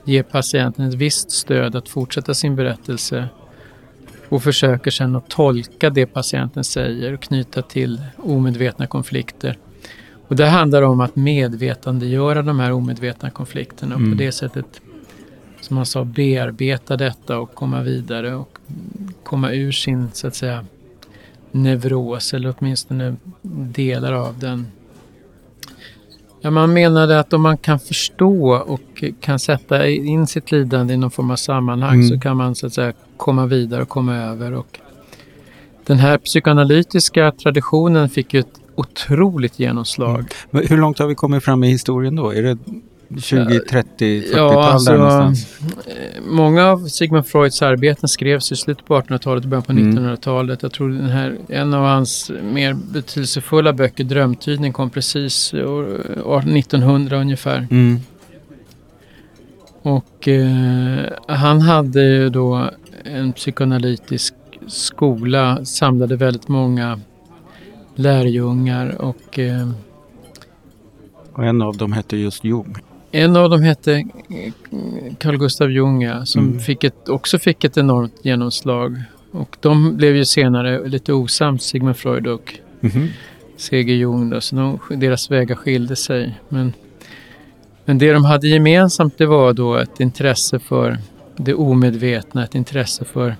ger 0.04 0.22
patienten 0.22 0.88
ett 0.88 0.94
visst 0.94 1.30
stöd 1.30 1.76
att 1.76 1.88
fortsätta 1.88 2.34
sin 2.34 2.56
berättelse 2.56 3.28
och 4.28 4.42
försöker 4.42 4.90
sedan 4.90 5.16
att 5.16 5.28
tolka 5.28 5.90
det 5.90 6.06
patienten 6.06 6.64
säger 6.64 7.12
och 7.12 7.22
knyta 7.22 7.62
till 7.62 8.02
omedvetna 8.16 8.86
konflikter. 8.86 9.58
Och 10.28 10.36
det 10.36 10.46
handlar 10.46 10.82
om 10.82 11.00
att 11.00 11.16
medvetandegöra 11.16 12.42
de 12.42 12.60
här 12.60 12.72
omedvetna 12.72 13.30
konflikterna 13.30 13.94
och 13.94 14.00
Mm. 14.00 14.12
på 14.12 14.18
det 14.18 14.32
sättet, 14.32 14.80
som 15.60 15.76
man 15.76 15.86
sa, 15.86 16.04
bearbeta 16.04 16.96
detta 16.96 17.38
och 17.38 17.54
komma 17.54 17.82
vidare 17.82 18.34
och 18.34 18.58
komma 19.22 19.52
ur 19.52 19.72
sin, 19.72 20.08
så 20.12 20.26
att 20.26 20.34
säga, 20.34 20.64
neuros 21.52 22.34
eller 22.34 22.54
åtminstone 22.58 23.16
delar 23.72 24.12
av 24.12 24.38
den. 24.38 24.66
Ja, 26.40 26.50
man 26.50 26.72
menade 26.72 27.20
att 27.20 27.32
om 27.32 27.42
man 27.42 27.58
kan 27.58 27.78
förstå 27.80 28.54
och 28.54 29.04
kan 29.20 29.38
sätta 29.38 29.88
in 29.88 30.26
sitt 30.26 30.52
lidande 30.52 30.94
i 30.94 30.96
någon 30.96 31.10
form 31.10 31.30
av 31.30 31.36
sammanhang 31.36 31.94
Mm. 31.94 32.08
så 32.08 32.20
kan 32.20 32.36
man 32.36 32.54
så 32.54 32.66
att 32.66 32.72
säga 32.72 32.92
komma 33.16 33.46
vidare 33.46 33.82
och 33.82 33.88
komma 33.88 34.16
över. 34.16 34.52
Och 34.52 34.78
den 35.86 35.98
här 35.98 36.18
psykoanalytiska 36.18 37.32
traditionen 37.32 38.08
fick 38.08 38.34
ju 38.34 38.40
ett 38.40 38.60
otroligt 38.80 39.58
genomslag. 39.58 40.26
Men 40.50 40.66
Hur 40.68 40.76
långt 40.78 40.98
har 40.98 41.06
vi 41.06 41.14
kommit 41.14 41.44
fram 41.44 41.64
i 41.64 41.68
historien 41.70 42.16
då? 42.16 42.30
Är 42.34 42.42
det 42.42 42.58
20, 43.20 43.60
30, 43.70 44.20
40-tal 44.20 44.38
Ja, 44.38 44.64
alltså, 44.72 44.92
där 44.92 44.98
någonstans? 44.98 45.60
eh, 45.86 46.22
Många 46.30 46.66
av 46.66 46.86
Sigmund 46.88 47.26
Freuds 47.26 47.62
arbeten 47.62 48.08
skrevs 48.08 48.52
i 48.52 48.56
slutet 48.56 48.86
på 48.86 48.94
1800-talet 49.00 49.44
och 49.44 49.50
början 49.50 49.62
på 49.62 49.72
Mm. 49.72 49.98
1900-talet. 49.98 50.62
Jag 50.62 50.72
tror 50.72 50.88
den 50.88 51.04
här, 51.10 51.36
en 51.48 51.74
av 51.74 51.84
hans 51.84 52.30
mer 52.52 52.74
betydelsefulla 52.92 53.72
böcker, 53.72 54.04
Drömtydning, 54.04 54.72
kom 54.72 54.90
precis 54.90 55.54
år, 55.54 56.00
år 56.24 56.38
1900 56.56 57.16
ungefär. 57.20 57.66
Mm. 57.70 57.98
Och 59.82 60.28
eh, 60.28 61.04
han 61.28 61.60
hade 61.60 62.02
ju 62.02 62.28
då 62.30 62.70
en 63.04 63.32
psykoanalytisk 63.32 64.34
skola, 64.66 65.64
samlade 65.64 66.16
väldigt 66.16 66.48
många 66.48 67.00
lärjungar 67.98 69.02
och 69.02 69.38
eh, 69.38 69.68
Och 71.32 71.44
en 71.44 71.62
av 71.62 71.76
dem 71.76 71.92
hette 71.92 72.16
just 72.16 72.44
Jung. 72.44 72.74
En 73.10 73.36
av 73.36 73.50
dem 73.50 73.62
hette 73.62 73.92
eh, 73.94 74.52
Carl 75.18 75.36
Gustav 75.36 75.70
Jung, 75.70 76.08
som 76.26 76.44
Mm. 76.48 76.60
fick 76.60 76.84
ett, 76.84 77.08
också 77.08 77.38
fick 77.38 77.64
ett 77.64 77.76
enormt 77.76 78.14
genomslag. 78.22 79.02
Och 79.30 79.56
de 79.60 79.96
blev 79.96 80.16
ju 80.16 80.24
senare 80.24 80.88
lite 80.88 81.12
osams, 81.12 81.62
Sigmund 81.62 81.96
Freud 81.96 82.26
och 82.26 82.54
Mhm. 82.80 83.08
C.G. 83.56 83.94
Jung. 83.94 84.30
Då, 84.30 84.40
så 84.40 84.56
de, 84.56 84.78
deras 85.00 85.30
vägar 85.30 85.54
skilde 85.56 85.96
sig. 85.96 86.38
Men, 86.48 86.72
men 87.84 87.98
det 87.98 88.12
de 88.12 88.24
hade 88.24 88.48
gemensamt 88.48 89.18
det 89.18 89.26
var 89.26 89.52
då 89.52 89.76
ett 89.76 90.00
intresse 90.00 90.58
för 90.58 90.98
det 91.36 91.54
omedvetna, 91.54 92.44
ett 92.44 92.54
intresse 92.54 93.04
för 93.04 93.36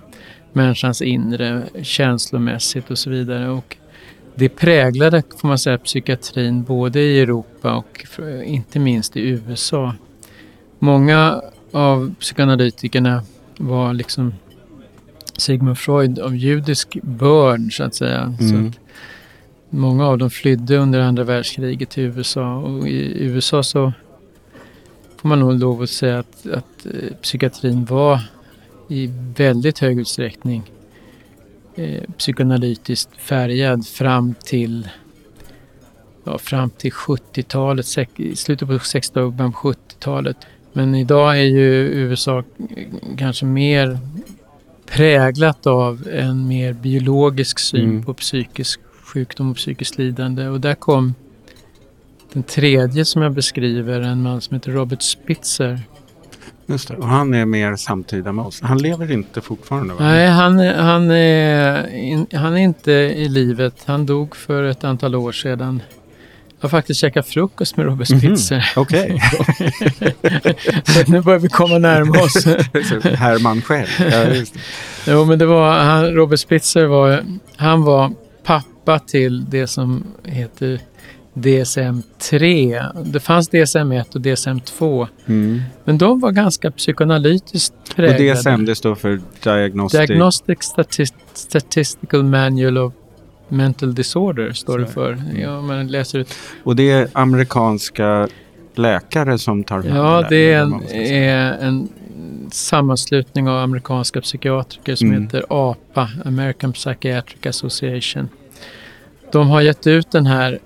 människans 0.52 1.02
inre, 1.02 1.62
känslomässigt 1.82 2.90
och 2.90 2.98
så 2.98 3.10
vidare. 3.10 3.48
Och 3.50 3.76
det 4.38 4.48
präglade, 4.48 5.22
får 5.36 5.48
man 5.48 5.58
säga, 5.58 5.78
psykiatrin 5.78 6.62
både 6.62 7.00
i 7.00 7.20
Europa 7.20 7.74
och 7.74 8.04
inte 8.44 8.78
minst 8.78 9.16
i 9.16 9.20
USA. 9.28 9.94
Många 10.78 11.42
av 11.72 12.14
psykoanalytikerna 12.20 13.22
var 13.56 13.94
liksom 13.94 14.34
Sigmund 15.36 15.78
Freud 15.78 16.18
av 16.18 16.36
judisk 16.36 16.98
börd 17.02 17.76
så 17.76 17.84
att 17.84 17.94
säga. 17.94 18.34
Så 18.38 18.44
Mm. 18.54 18.68
att 18.68 18.78
många 19.70 20.06
av 20.06 20.18
dem 20.18 20.30
flydde 20.30 20.76
under 20.76 21.00
andra 21.00 21.24
världskriget 21.24 21.90
till 21.90 22.02
USA 22.02 22.56
och 22.56 22.88
i 22.88 23.24
USA 23.24 23.62
så 23.62 23.92
får 25.16 25.28
man 25.28 25.40
nog 25.40 25.58
lov 25.58 25.82
att 25.82 25.90
säga 25.90 26.18
att, 26.18 26.46
att 26.46 26.86
eh, 26.86 27.16
psykiatrin 27.22 27.84
var 27.84 28.20
i 28.88 29.10
väldigt 29.36 29.78
hög 29.78 29.98
utsträckning 30.00 30.62
eh, 31.78 32.02
psykoanalytiskt 32.18 33.10
färgad 33.18 33.86
fram 33.86 34.34
till 34.44 34.88
ja, 36.24 36.38
fram 36.38 36.70
till 36.70 36.92
70-talet, 36.92 37.86
sek- 37.86 38.20
i 38.20 38.36
slutet 38.36 38.68
på 38.68 38.78
60 38.78 39.20
och 39.20 39.32
början 39.32 39.52
på 39.52 39.72
70-talet. 39.72 40.36
Men 40.72 40.94
idag 40.94 41.38
är 41.38 41.42
ju 41.44 41.64
USA 41.88 42.44
kanske 43.18 43.44
mer 43.44 43.98
präglat 44.86 45.66
av 45.66 46.08
en 46.12 46.48
mer 46.48 46.72
biologisk 46.72 47.58
syn 47.58 47.90
Mm. 47.90 48.02
på 48.04 48.14
psykisk 48.14 48.80
sjukdom 49.02 49.50
och 49.50 49.56
psykiskt 49.56 49.98
lidande. 49.98 50.48
Och 50.48 50.60
där 50.60 50.74
kom 50.74 51.14
den 52.32 52.42
tredje 52.42 53.04
som 53.04 53.22
jag 53.22 53.32
beskriver, 53.32 54.00
en 54.00 54.22
man 54.22 54.40
som 54.40 54.54
heter 54.54 54.72
Robert 54.72 55.02
Spitzer. 55.02 55.80
Just 56.70 56.88
det. 56.88 56.96
Och 56.96 57.08
han 57.08 57.34
är 57.34 57.44
mer 57.44 57.76
samtida 57.76 58.32
med 58.32 58.44
oss. 58.44 58.60
Han 58.62 58.78
lever 58.78 59.12
inte 59.12 59.40
fortfarande 59.40 59.94
va? 59.94 60.00
Nej, 60.00 60.26
han, 60.28 60.58
han, 60.58 61.10
är, 61.10 61.94
in, 61.94 62.26
han 62.32 62.52
är 62.56 62.60
inte 62.60 62.92
i 62.92 63.28
livet. 63.28 63.74
Han 63.84 64.06
dog 64.06 64.36
för 64.36 64.62
ett 64.62 64.84
antal 64.84 65.14
år 65.14 65.32
sedan. 65.32 65.82
Jag 66.60 66.64
har 66.64 66.68
faktiskt 66.68 67.00
käkat 67.00 67.26
frukost 67.26 67.76
med 67.76 67.86
Robert 67.86 68.10
Mhm. 68.10 68.18
Spitzer. 68.20 68.72
Okej. 68.76 69.22
Så 70.84 71.00
att 71.00 71.08
nu 71.08 71.20
börjar 71.20 71.38
vi 71.38 71.48
komma 71.48 71.78
närmare 71.78 72.22
oss. 72.22 72.44
Herman 73.04 73.62
själv. 73.62 73.86
Ja. 74.10 74.44
Jo, 75.06 75.24
men 75.24 75.38
det 75.38 75.46
var, 75.46 75.78
han, 75.78 76.06
Robert 76.10 76.40
Spitzer 76.40 76.84
var, 76.86 77.24
han 77.56 77.82
var 77.82 78.12
pappa 78.44 78.98
till 78.98 79.50
det 79.50 79.66
som 79.66 80.04
heter 80.24 80.80
DSM-3. 81.34 83.02
Det 83.04 83.20
fanns 83.20 83.50
DSM-1 83.50 84.14
och 84.14 84.20
DSM-2. 84.20 85.08
Mm. 85.26 85.60
Men 85.84 85.98
de 85.98 86.20
var 86.20 86.30
ganska 86.30 86.70
psykoanalytiskt 86.70 87.74
Och 87.88 87.96
präglade. 87.96 88.34
DSM 88.34 88.64
det 88.64 88.74
står 88.74 88.94
för 88.94 89.20
Diagnostic... 89.42 90.00
Diagnostic 90.06 90.58
Statist 90.62 91.14
Statistical 91.32 92.22
Manual 92.24 92.78
of 92.78 92.92
Mental 93.48 93.94
Disorder 93.94 94.52
står 94.52 94.78
det 94.78 94.86
för. 94.86 95.22
Ja, 95.36 95.60
man 95.60 95.86
läser 95.86 96.18
ut. 96.18 96.34
Och 96.64 96.76
det 96.76 96.90
är 96.90 97.08
amerikanska 97.12 98.28
läkare 98.74 99.38
som 99.38 99.64
tar 99.64 99.82
fram 99.82 99.96
Ja, 99.96 100.20
där, 100.22 100.28
det 100.30 100.68
ska 100.80 100.88
säga. 100.88 101.32
är 101.32 101.58
en 101.66 101.88
sammanslutning 102.52 103.48
av 103.48 103.58
amerikanska 103.58 104.20
psykiatriker 104.20 104.94
som 104.94 105.08
Mm. 105.08 105.22
heter 105.22 105.44
APA, 105.48 106.08
American 106.24 106.72
Psychiatric 106.72 107.46
Association. 107.46 108.28
De 109.32 109.48
har 109.48 109.60
gett 109.60 109.86
ut 109.86 110.10
den 110.10 110.26
här 110.26 110.58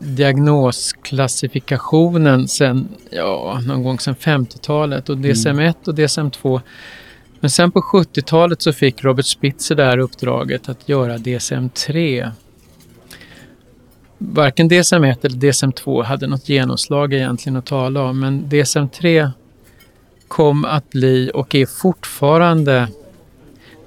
diagnosklassifikationen 0.00 2.48
sen, 2.48 2.88
ja, 3.10 3.60
någon 3.66 3.82
gång 3.82 3.98
sedan 3.98 4.14
50-talet 4.14 5.08
och 5.08 5.16
DSM-1 5.16 5.88
och 5.88 5.94
DSM-2. 5.94 6.60
Men 7.40 7.50
sen 7.50 7.70
på 7.70 7.80
70-talet 7.80 8.62
så 8.62 8.72
fick 8.72 9.04
Robert 9.04 9.26
Spitzer 9.26 9.74
det 9.74 9.84
här 9.84 9.98
uppdraget 9.98 10.68
att 10.68 10.88
göra 10.88 11.16
DSM-3. 11.16 12.30
Varken 14.18 14.70
DSM-1 14.70 15.26
eller 15.26 15.36
DSM-2 15.36 16.02
hade 16.02 16.26
något 16.26 16.48
genomslag 16.48 17.14
egentligen 17.14 17.56
att 17.56 17.66
tala 17.66 18.02
om, 18.02 18.20
men 18.20 18.44
DSM-3 18.44 19.30
kom 20.28 20.64
att 20.64 20.90
bli 20.90 21.30
och 21.34 21.54
är 21.54 21.66
fortfarande 21.66 22.88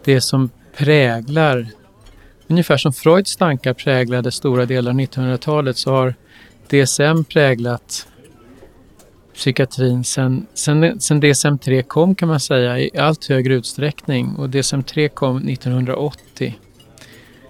det 0.04 0.22
som 0.22 0.50
präglar, 0.78 1.68
ungefär 2.54 2.78
som 2.78 2.94
Freuds 2.94 3.36
tankar 3.36 3.74
präglade 3.74 4.32
stora 4.32 4.66
delar 4.66 4.92
av 4.92 4.98
1900-talet 4.98 5.78
så 5.78 5.92
har 5.92 6.16
DSM 6.68 7.24
präglat 7.24 8.08
psykiatrin 9.34 10.04
sen, 10.04 10.48
sen, 10.54 11.00
sen 11.02 11.22
DSM-3 11.22 11.82
kom 11.82 12.16
kan 12.16 12.28
man 12.28 12.40
säga 12.40 12.80
i 12.80 12.98
allt 12.98 13.26
högre 13.26 13.54
utsträckning 13.54 14.36
och 14.36 14.48
DSM-3 14.48 15.08
kom 15.08 15.38
1980. 15.38 16.56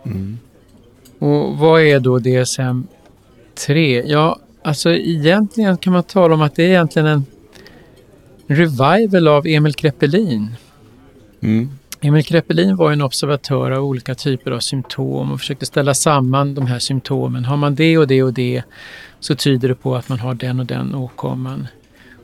Mm. 0.05 0.39
Och 1.19 1.57
vad 1.57 1.81
är 1.81 1.99
då 1.99 2.19
DSM-3? 2.19 4.03
Ja, 4.05 4.39
alltså 4.61 4.93
egentligen 4.93 5.77
kan 5.77 5.93
man 5.93 6.03
tala 6.03 6.33
om 6.33 6.41
att 6.41 6.55
det 6.55 6.63
är 6.63 6.69
egentligen 6.69 7.07
en 7.07 7.25
revival 8.47 9.27
av 9.27 9.47
Emil 9.47 9.73
Kreppelin. 9.73 10.55
Mm. 11.41 11.69
Emil 12.05 12.23
Kreppelin 12.23 12.75
var 12.75 12.91
en 12.91 13.01
observatör 13.01 13.71
av 13.71 13.83
olika 13.83 14.15
typer 14.15 14.51
av 14.51 14.59
symptom 14.59 15.31
och 15.31 15.39
försökte 15.39 15.65
ställa 15.65 15.93
samman 15.93 16.55
de 16.55 16.65
här 16.67 16.79
symptomen. 16.79 17.45
Har 17.45 17.57
man 17.57 17.75
det 17.75 17.97
och 17.97 18.07
det 18.07 18.23
och 18.23 18.33
det 18.33 18.63
så 19.19 19.35
tyder 19.35 19.67
det 19.67 19.75
på 19.75 19.95
att 19.95 20.09
man 20.09 20.19
har 20.19 20.33
den 20.33 20.59
och 20.59 20.65
den 20.65 20.95
åkomman. 20.95 21.67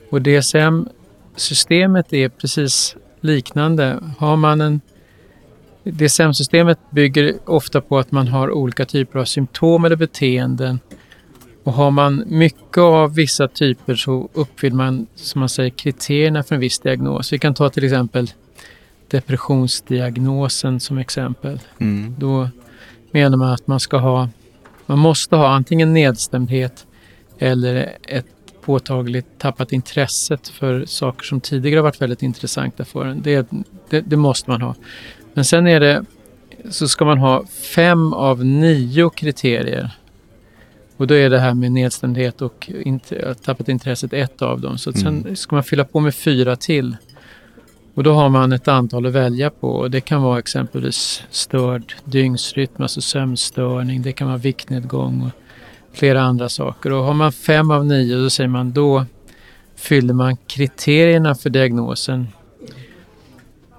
Och 0.09 0.21
DSM-systemet 0.21 2.13
är 2.13 2.29
precis 2.29 2.95
liknande. 3.21 3.99
Har 4.17 4.35
man 4.35 4.61
en 4.61 4.81
DSM-systemet 5.83 6.79
bygger 6.91 7.33
ofta 7.45 7.81
på 7.81 7.99
att 7.99 8.11
man 8.11 8.27
har 8.27 8.51
olika 8.51 8.85
typer 8.85 9.19
av 9.19 9.25
symptom 9.25 9.85
eller 9.85 9.95
beteenden 9.95 10.79
Och 11.63 11.73
har 11.73 11.91
man 11.91 12.23
mycket 12.27 12.77
av 12.77 13.15
vissa 13.15 13.47
typer 13.47 13.95
så 13.95 14.29
uppfyller 14.33 14.75
man, 14.75 15.07
som 15.15 15.39
man 15.39 15.49
säger, 15.49 15.69
kriterierna 15.69 16.43
för 16.43 16.55
en 16.55 16.61
viss 16.61 16.79
diagnos. 16.79 17.33
Vi 17.33 17.39
kan 17.39 17.53
ta 17.53 17.69
till 17.69 17.83
exempel 17.83 18.31
depressionsdiagnosen 19.09 20.79
som 20.79 20.97
exempel. 20.97 21.59
Mm. 21.79 22.15
Då 22.19 22.49
menar 23.11 23.37
man 23.37 23.53
att 23.53 23.67
man 23.67 23.79
ska 23.79 23.97
ha, 23.97 24.29
man 24.85 24.99
måste 24.99 25.35
ha 25.35 25.47
antingen 25.49 25.93
nedstämdhet 25.93 26.87
eller 27.39 27.95
ett 28.07 28.25
påtagligt 28.61 29.27
tappat 29.37 29.71
intresset 29.71 30.47
för 30.47 30.85
saker 30.85 31.23
som 31.25 31.41
tidigare 31.41 31.81
varit 31.81 32.01
väldigt 32.01 32.23
intressanta 32.23 32.85
för 32.85 33.05
en. 33.05 33.21
Det, 33.21 33.47
det, 33.89 34.01
det 34.01 34.15
måste 34.17 34.49
man 34.49 34.61
ha. 34.61 34.75
Men 35.33 35.45
sen 35.45 35.67
är 35.67 35.79
det, 35.79 36.05
så 36.69 36.87
ska 36.87 37.05
man 37.05 37.17
ha 37.17 37.45
fem 37.75 38.13
av 38.13 38.45
nio 38.45 39.09
kriterier. 39.09 39.91
Och 40.97 41.07
då 41.07 41.13
är 41.13 41.29
det 41.29 41.39
här 41.39 41.53
med 41.53 41.71
nedstämdhet 41.71 42.41
och 42.41 42.71
inte, 42.85 43.33
tappat 43.33 43.69
intresset 43.69 44.13
ett 44.13 44.41
av 44.41 44.61
dem. 44.61 44.77
Så 44.77 44.93
sen 44.93 45.07
Mm. 45.07 45.35
ska 45.35 45.55
man 45.55 45.63
fylla 45.63 45.83
på 45.85 45.99
med 45.99 46.15
fyra 46.15 46.55
till. 46.55 46.97
Och 47.93 48.03
då 48.03 48.13
har 48.13 48.29
man 48.29 48.51
ett 48.51 48.67
antal 48.67 49.05
att 49.05 49.13
välja 49.13 49.49
på. 49.49 49.87
Det 49.87 50.01
kan 50.01 50.21
vara 50.21 50.39
exempelvis 50.39 51.23
störd 51.29 51.93
dygnsrytm, 52.05 52.81
alltså 52.81 53.01
sömnstörning. 53.01 54.01
Det 54.01 54.11
kan 54.11 54.27
vara 54.27 54.37
viktnedgång 54.37 55.21
och 55.21 55.29
flera 55.97 56.21
andra 56.21 56.49
saker. 56.49 56.93
Och 56.93 57.03
har 57.03 57.13
man 57.13 57.31
fem 57.31 57.71
av 57.71 57.85
nio 57.85 58.15
då 58.17 58.29
säger 58.29 58.47
man 58.47 58.71
då 58.71 59.05
fyller 59.75 60.13
man 60.13 60.37
kriterierna 60.47 61.35
för 61.35 61.49
diagnosen. 61.49 62.27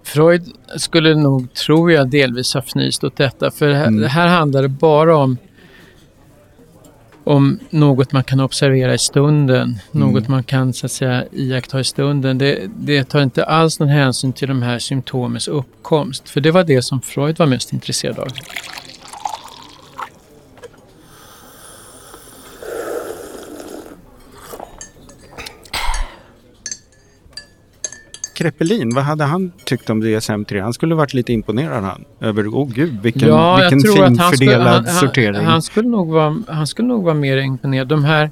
Freud 0.03 0.43
skulle 0.77 1.15
nog, 1.15 1.53
tror 1.55 1.93
jag, 1.93 2.11
delvis 2.11 2.55
ha 2.55 2.61
fnyst 2.63 3.05
åt 3.05 3.17
detta. 3.17 3.51
För 3.51 3.71
här, 3.71 3.87
Mm. 3.87 4.05
här 4.05 4.27
handlar 4.27 4.63
det 4.63 4.69
bara 4.69 5.17
om 5.17 5.37
om 7.31 7.59
något 7.71 8.13
man 8.13 8.25
kan 8.25 8.41
observera 8.41 8.95
i 8.95 8.99
stunden, 8.99 9.79
Mm. 9.95 10.09
något 10.13 10.29
man 10.29 10.43
kan 10.45 10.73
så 10.73 10.87
att 10.87 10.93
säga 10.93 11.25
iaktta 11.33 11.81
i 11.81 11.85
stunden. 11.85 12.39
Det, 12.39 12.59
det 12.77 13.05
tar 13.05 13.23
inte 13.23 13.45
alls 13.45 13.81
någon 13.81 13.89
hänsyn 13.89 14.33
till 14.33 14.49
de 14.49 14.63
här 14.63 14.79
symptomens 14.79 15.49
uppkomst. 15.49 16.29
För 16.29 16.41
det 16.41 16.51
var 16.51 16.65
det 16.65 16.83
som 16.83 17.01
Freud 17.01 17.39
var 17.39 17.47
mest 17.47 17.73
intresserad 17.73 18.19
av. 18.19 18.29
Kreppelin, 28.41 28.95
vad 28.95 29.05
hade 29.05 29.25
han 29.25 29.53
tyckt 29.65 29.91
om 29.91 30.03
DSM-3? 30.03 30.63
Han 30.63 30.73
skulle 30.73 30.95
varit 30.95 31.15
lite 31.15 31.33
imponerad 31.33 31.85
han. 31.85 32.05
Över, 32.21 32.47
åh 32.47 32.69
gud, 32.69 33.03
vilken, 33.03 33.29
ja, 33.29 33.57
vilken 33.71 34.03
han 34.03 34.17
han, 34.67 34.87
sortering. 34.87 35.45
han, 35.45 35.63
skulle 35.63 35.89
nog 35.89 36.11
vara, 36.11 36.43
han 36.49 36.67
skulle 36.67 36.89
nog 36.89 37.05
vara 37.05 37.15
mer 37.15 37.37
imponerad. 37.37 37.89
De 37.89 38.05
här 38.05 38.31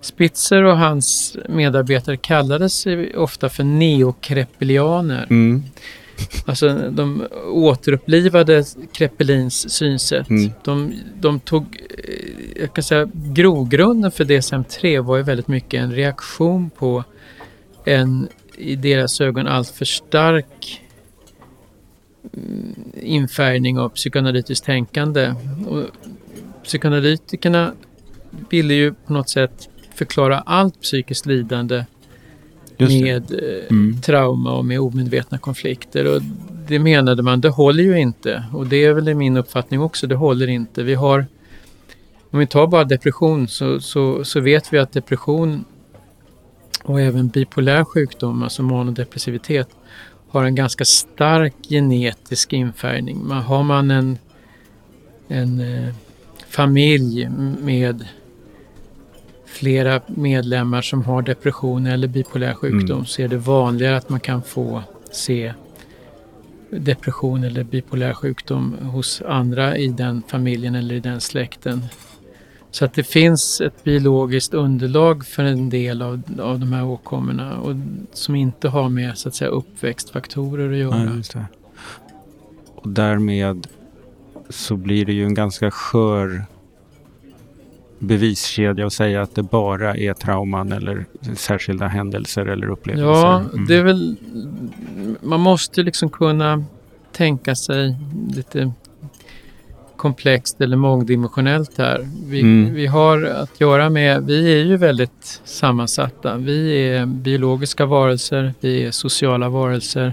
Spitzer 0.00 0.62
och 0.62 0.78
hans 0.78 1.36
medarbetare 1.48 2.16
kallades 2.16 2.84
ofta 3.16 3.48
för 3.48 3.64
neokrepelianer. 3.64 5.26
Mm, 5.30 5.62
Alltså 6.46 6.90
de 6.90 7.26
återupplivade 7.46 8.64
Kreppelins 8.92 9.70
synsätt. 9.70 10.30
Mm. 10.30 10.52
De, 10.64 10.92
de 11.20 11.40
tog, 11.40 11.62
eh, 12.08 12.60
jag 12.60 12.74
kan 12.74 12.84
säga, 12.84 13.08
grogrunden 13.12 14.10
för 14.10 14.24
DSM-3 14.24 15.00
var 15.00 15.16
ju 15.16 15.22
väldigt 15.22 15.48
mycket 15.48 15.80
en 15.82 15.92
reaktion 15.92 16.70
på 16.70 17.04
en 17.84 18.28
i 18.58 18.76
deras 18.76 19.20
ögon 19.20 19.46
alltför 19.46 19.84
stark 19.84 20.82
mm, 22.36 22.74
infärgning 23.02 23.78
av 23.78 23.88
psykoanalytiskt 23.88 24.66
tänkande. 24.66 25.34
Och 25.68 25.82
psykoanalytikerna 26.64 27.72
ville 28.50 28.74
ju 28.74 28.94
på 29.06 29.12
något 29.12 29.30
sätt 29.30 29.68
förklara 29.94 30.38
allt 30.38 30.80
psykiskt 30.80 31.26
lidande 31.26 31.84
med 32.78 33.32
eh, 33.32 33.66
Mm. 33.70 34.00
trauma 34.00 34.52
och 34.52 34.64
med 34.64 34.80
omedvetna 34.80 35.38
konflikter. 35.38 36.16
Och 36.16 36.22
det 36.68 36.78
menade 36.78 37.22
man, 37.22 37.40
det 37.40 37.48
håller 37.48 37.84
ju 37.84 38.00
inte. 38.00 38.44
Och 38.52 38.66
det 38.66 38.84
är 38.84 38.92
väl 38.92 39.14
min 39.14 39.36
uppfattning 39.36 39.80
också, 39.80 40.06
det 40.06 40.14
håller 40.14 40.46
inte. 40.46 40.82
Vi 40.82 40.94
har, 40.94 41.26
om 42.30 42.38
vi 42.38 42.46
tar 42.46 42.66
bara 42.66 42.84
depression 42.84 43.48
så, 43.48 43.80
så, 43.80 44.24
så 44.24 44.40
vet 44.40 44.72
vi 44.72 44.78
att 44.78 44.92
depression 44.92 45.64
och 46.84 47.00
även 47.00 47.28
bipolär 47.28 47.84
sjukdom, 47.84 48.42
alltså 48.42 48.62
manodepressivitet, 48.62 49.68
har 50.28 50.44
en 50.44 50.54
ganska 50.54 50.84
stark 50.84 51.54
genetisk 51.68 52.52
infärgning. 52.52 53.26
Man, 53.26 53.42
har 53.42 53.62
man 53.62 53.90
en, 53.90 54.18
en 55.28 55.60
eh, 55.60 55.94
familj 56.48 57.28
med 57.60 58.04
flera 59.46 60.00
medlemmar 60.06 60.82
som 60.82 61.04
har 61.04 61.22
depression 61.22 61.86
eller 61.86 62.08
bipolär 62.08 62.54
sjukdom 62.54 62.96
Mm. 62.96 63.06
så 63.06 63.22
är 63.22 63.28
det 63.28 63.36
vanligare 63.36 63.96
att 63.96 64.08
man 64.08 64.20
kan 64.20 64.42
få 64.42 64.82
se 65.12 65.52
depression 66.70 67.44
eller 67.44 67.64
bipolär 67.64 68.14
sjukdom 68.14 68.76
hos 68.82 69.22
andra 69.22 69.76
i 69.76 69.88
den 69.88 70.22
familjen 70.28 70.74
eller 70.74 70.94
i 70.94 71.00
den 71.00 71.20
släkten. 71.20 71.84
Så 72.74 72.84
att 72.84 72.94
det 72.94 73.02
finns 73.04 73.60
ett 73.60 73.84
biologiskt 73.84 74.54
underlag 74.54 75.26
för 75.26 75.44
en 75.44 75.70
del 75.70 76.02
av, 76.02 76.22
av 76.40 76.58
de 76.60 76.72
här 76.72 76.84
åkommorna 76.84 77.58
och 77.58 77.74
som 78.12 78.34
inte 78.34 78.68
har 78.68 78.88
med 78.88 79.18
så 79.18 79.28
att 79.28 79.34
säga 79.34 79.50
uppväxtfaktorer 79.50 80.70
att 80.72 80.76
göra. 80.78 81.22
Ja. 81.34 81.40
Och 82.74 82.88
därmed 82.88 83.66
så 84.48 84.76
blir 84.76 85.06
det 85.06 85.12
ju 85.12 85.24
en 85.24 85.34
ganska 85.34 85.70
skör 85.70 86.44
beviskedja 87.98 88.86
att 88.86 88.92
säga 88.92 89.22
att 89.22 89.34
det 89.34 89.42
bara 89.42 89.96
är 89.96 90.14
trauman 90.14 90.72
eller 90.72 91.04
särskilda 91.34 91.86
händelser 91.86 92.46
eller 92.46 92.68
upplevelser. 92.70 93.06
Ja, 93.06 93.42
Mm. 93.52 93.66
det 93.66 93.74
är 93.76 93.82
väl... 93.82 94.16
Man 95.20 95.40
måste 95.40 95.82
liksom 95.82 96.10
kunna 96.10 96.64
tänka 97.12 97.54
sig 97.54 97.96
lite 98.36 98.72
komplext 100.04 100.60
eller 100.60 100.76
mångdimensionellt 100.76 101.78
här. 101.78 102.08
Vi, 102.26 102.40
Mm. 102.40 102.74
vi 102.74 102.86
har 102.86 103.22
att 103.24 103.60
göra 103.60 103.90
med... 103.90 104.24
Vi 104.26 104.52
är 104.60 104.64
ju 104.64 104.76
väldigt 104.76 105.40
sammansatta. 105.44 106.36
Vi 106.36 106.88
är 106.88 107.06
biologiska 107.06 107.86
varelser, 107.86 108.54
vi 108.60 108.84
är 108.84 108.90
sociala 108.90 109.48
varelser. 109.48 110.12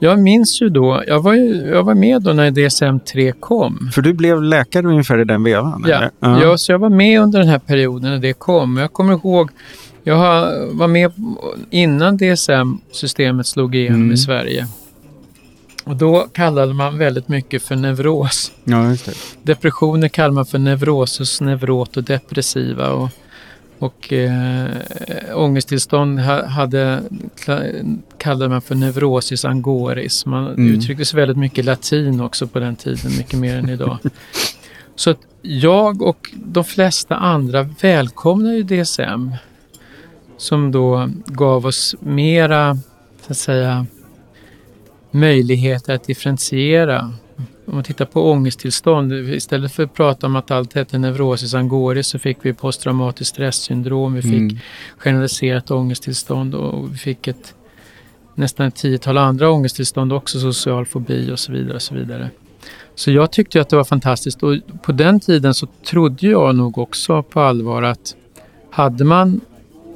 Jag 0.00 0.18
minns 0.18 0.62
ju 0.62 0.68
då, 0.68 1.02
jag 1.06 1.20
var, 1.22 1.34
ju, 1.34 1.66
jag 1.74 1.82
var 1.82 1.94
med 1.94 2.22
då 2.22 2.32
när 2.32 2.50
DSM-3 2.50 3.32
kom. 3.40 3.90
För 3.94 4.02
du 4.02 4.12
blev 4.12 4.42
läkare 4.42 4.86
ungefär 4.86 5.18
i 5.20 5.24
den 5.24 5.44
vevan? 5.44 5.84
Ja, 5.86 5.96
eller? 5.96 6.42
ja. 6.42 6.58
så 6.58 6.72
jag 6.72 6.78
var 6.78 6.88
med 6.90 7.20
under 7.20 7.38
den 7.38 7.48
här 7.48 7.58
perioden 7.58 8.10
när 8.10 8.18
det 8.18 8.32
kom. 8.32 8.76
Jag 8.76 8.92
kommer 8.92 9.12
ihåg, 9.12 9.50
jag 10.04 10.16
var 10.72 10.88
med 10.88 11.12
innan 11.70 12.16
DSM-systemet 12.16 13.46
slog 13.46 13.74
igenom 13.74 14.00
Mm. 14.00 14.12
i 14.12 14.16
Sverige. 14.16 14.66
Och 15.88 15.96
då 15.96 16.26
kallade 16.32 16.74
man 16.74 16.98
väldigt 16.98 17.28
mycket 17.28 17.62
för 17.62 17.76
neuros. 17.76 18.52
ja. 18.64 18.96
Depressioner 19.42 20.08
kallar 20.08 20.30
man 20.34 20.46
för 20.46 20.58
neurosus, 20.58 21.40
neurot 21.40 21.96
och 21.96 22.04
depressiva. 22.04 22.90
Och, 22.90 23.08
och 23.78 24.12
eh, 24.12 24.70
ångesttillstånd 25.34 26.20
ha, 26.20 26.46
hade, 26.46 27.00
kallade 28.18 28.48
man 28.48 28.62
för 28.62 28.74
neurosis 28.74 29.44
angoris. 29.44 30.26
Man 30.26 30.46
Mm. 30.46 30.74
uttryckte 30.74 31.04
sig 31.04 31.16
väldigt 31.20 31.36
mycket 31.38 31.64
latin 31.64 32.20
också 32.20 32.46
på 32.46 32.58
den 32.58 32.76
tiden, 32.76 33.16
mycket 33.18 33.38
mer 33.38 33.56
än 33.56 33.68
idag. 33.68 33.98
Så 34.96 35.10
att 35.10 35.18
jag 35.42 36.02
och 36.02 36.30
de 36.34 36.64
flesta 36.64 37.16
andra 37.16 37.62
välkomnar 37.80 38.52
ju 38.52 38.62
DSM 38.62 39.30
som 40.36 40.72
då 40.72 41.10
gav 41.26 41.66
oss 41.66 41.94
mera, 42.00 42.74
så 43.26 43.32
att 43.32 43.36
säga, 43.38 43.86
möjligheter 45.10 45.94
att 45.94 46.04
differentiera. 46.04 47.12
Om 47.66 47.74
man 47.74 47.84
tittar 47.84 48.04
på 48.04 48.30
ångesttillstånd, 48.30 49.12
istället 49.12 49.72
för 49.72 49.82
att 49.82 49.94
prata 49.94 50.26
om 50.26 50.36
att 50.36 50.50
allt 50.50 50.74
hette 50.74 50.98
neurosis 50.98 51.54
angoris 51.54 52.06
så 52.06 52.18
fick 52.18 52.38
vi 52.42 52.52
posttraumatiskt 52.52 53.34
stresssyndrom, 53.34 54.14
vi 54.14 54.22
fick 54.22 54.32
Mm. 54.32 54.58
generaliserat 54.98 55.70
ångesttillstånd 55.70 56.54
och 56.54 56.92
vi 56.92 56.96
fick 56.98 57.28
ett 57.28 57.54
nästan 58.34 58.66
ett 58.66 58.74
tiotal 58.76 59.18
andra 59.18 59.50
ångesttillstånd 59.50 60.12
också, 60.12 60.40
social 60.40 60.86
fobi 60.86 61.32
och 61.32 61.38
så 61.38 61.52
vidare. 61.52 61.74
Och 61.74 61.82
så 61.82 61.94
vidare. 61.94 62.30
Så 62.94 63.10
jag 63.10 63.32
tyckte 63.32 63.60
att 63.60 63.68
det 63.68 63.76
var 63.76 63.84
fantastiskt 63.84 64.42
och 64.42 64.56
på 64.82 64.92
den 64.92 65.20
tiden 65.20 65.54
så 65.54 65.66
trodde 65.86 66.26
jag 66.26 66.54
nog 66.54 66.78
också 66.78 67.22
på 67.22 67.40
allvar 67.40 67.82
att 67.82 68.16
hade 68.70 69.04
man 69.04 69.40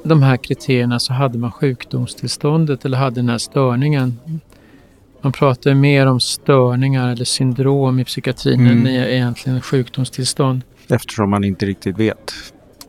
de 0.03 0.23
här 0.23 0.37
kriterierna 0.37 0.99
så 0.99 1.13
hade 1.13 1.37
man 1.37 1.51
sjukdomstillståndet 1.51 2.85
eller 2.85 2.97
hade 2.97 3.15
den 3.15 3.29
här 3.29 3.37
störningen. 3.37 4.19
Man 5.23 5.31
pratar 5.31 5.73
mer 5.73 6.05
om 6.05 6.19
störningar 6.19 7.09
eller 7.09 7.25
syndrom 7.25 7.99
i 7.99 8.05
psykiatrin 8.05 8.59
Mm. 8.59 8.77
än 8.77 8.87
egentligen 8.87 9.61
sjukdomstillstånd 9.61 10.61
Eftersom 10.89 11.29
man 11.29 11.43
inte 11.43 11.65
riktigt 11.65 11.97
vet. 11.99 12.33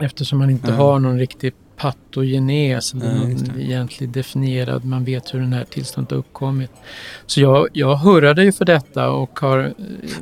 eftersom 0.01 0.39
man 0.39 0.51
inte 0.51 0.71
Ja. 0.71 0.77
har 0.77 0.99
någon 0.99 1.19
riktig 1.19 1.53
patogenes, 1.85 2.95
eller 2.95 3.07
Ja, 3.07 3.13
någon 3.15 3.61
egentlig 3.61 4.09
definierad, 4.09 4.85
man 4.85 5.05
vet 5.05 5.35
hur 5.35 5.39
den 5.39 5.53
här 5.53 5.65
tillståndet 5.65 6.11
har 6.11 6.19
uppkommit. 6.19 6.71
Så 7.27 7.41
jag, 7.41 7.69
jag 7.73 7.97
hurrade 7.97 8.45
ju 8.45 8.53
för 8.53 8.65
detta 8.65 9.11
och 9.11 9.39
har... 9.41 9.59
eh, 9.59 9.71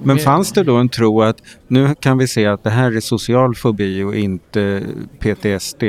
Men 0.02 0.18
fanns 0.18 0.52
det 0.52 0.62
då 0.62 0.76
en 0.76 0.88
tro 0.88 1.22
att 1.22 1.36
nu 1.68 1.94
kan 2.00 2.18
vi 2.18 2.28
se 2.28 2.46
att 2.46 2.64
det 2.64 2.70
här 2.70 2.96
är 2.96 3.00
social 3.00 3.54
fobi 3.54 4.02
och 4.02 4.14
inte 4.16 4.82
PTSD. 5.18 5.82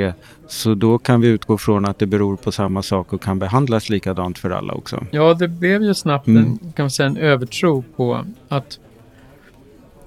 Så 0.48 0.76
då 0.76 0.98
kan 0.98 1.22
vi 1.22 1.28
utgå 1.28 1.58
från 1.58 1.86
att 1.86 2.00
det 2.00 2.06
beror 2.06 2.36
på 2.36 2.52
samma 2.52 2.82
sak 2.82 3.14
och 3.14 3.22
kan 3.22 3.40
behandlas 3.40 3.90
likadant 3.90 4.38
för 4.40 4.50
alla 4.50 4.74
också. 4.74 5.06
Ja, 5.12 5.34
det 5.34 5.48
blev 5.48 5.84
ju 5.84 5.94
snabbt 5.94 6.28
Mm. 6.28 6.44
en, 6.44 6.72
kan 6.72 6.84
man 6.84 6.92
säga, 6.92 7.08
en 7.10 7.18
övertro 7.18 7.84
på 7.96 8.26
att, 8.50 8.80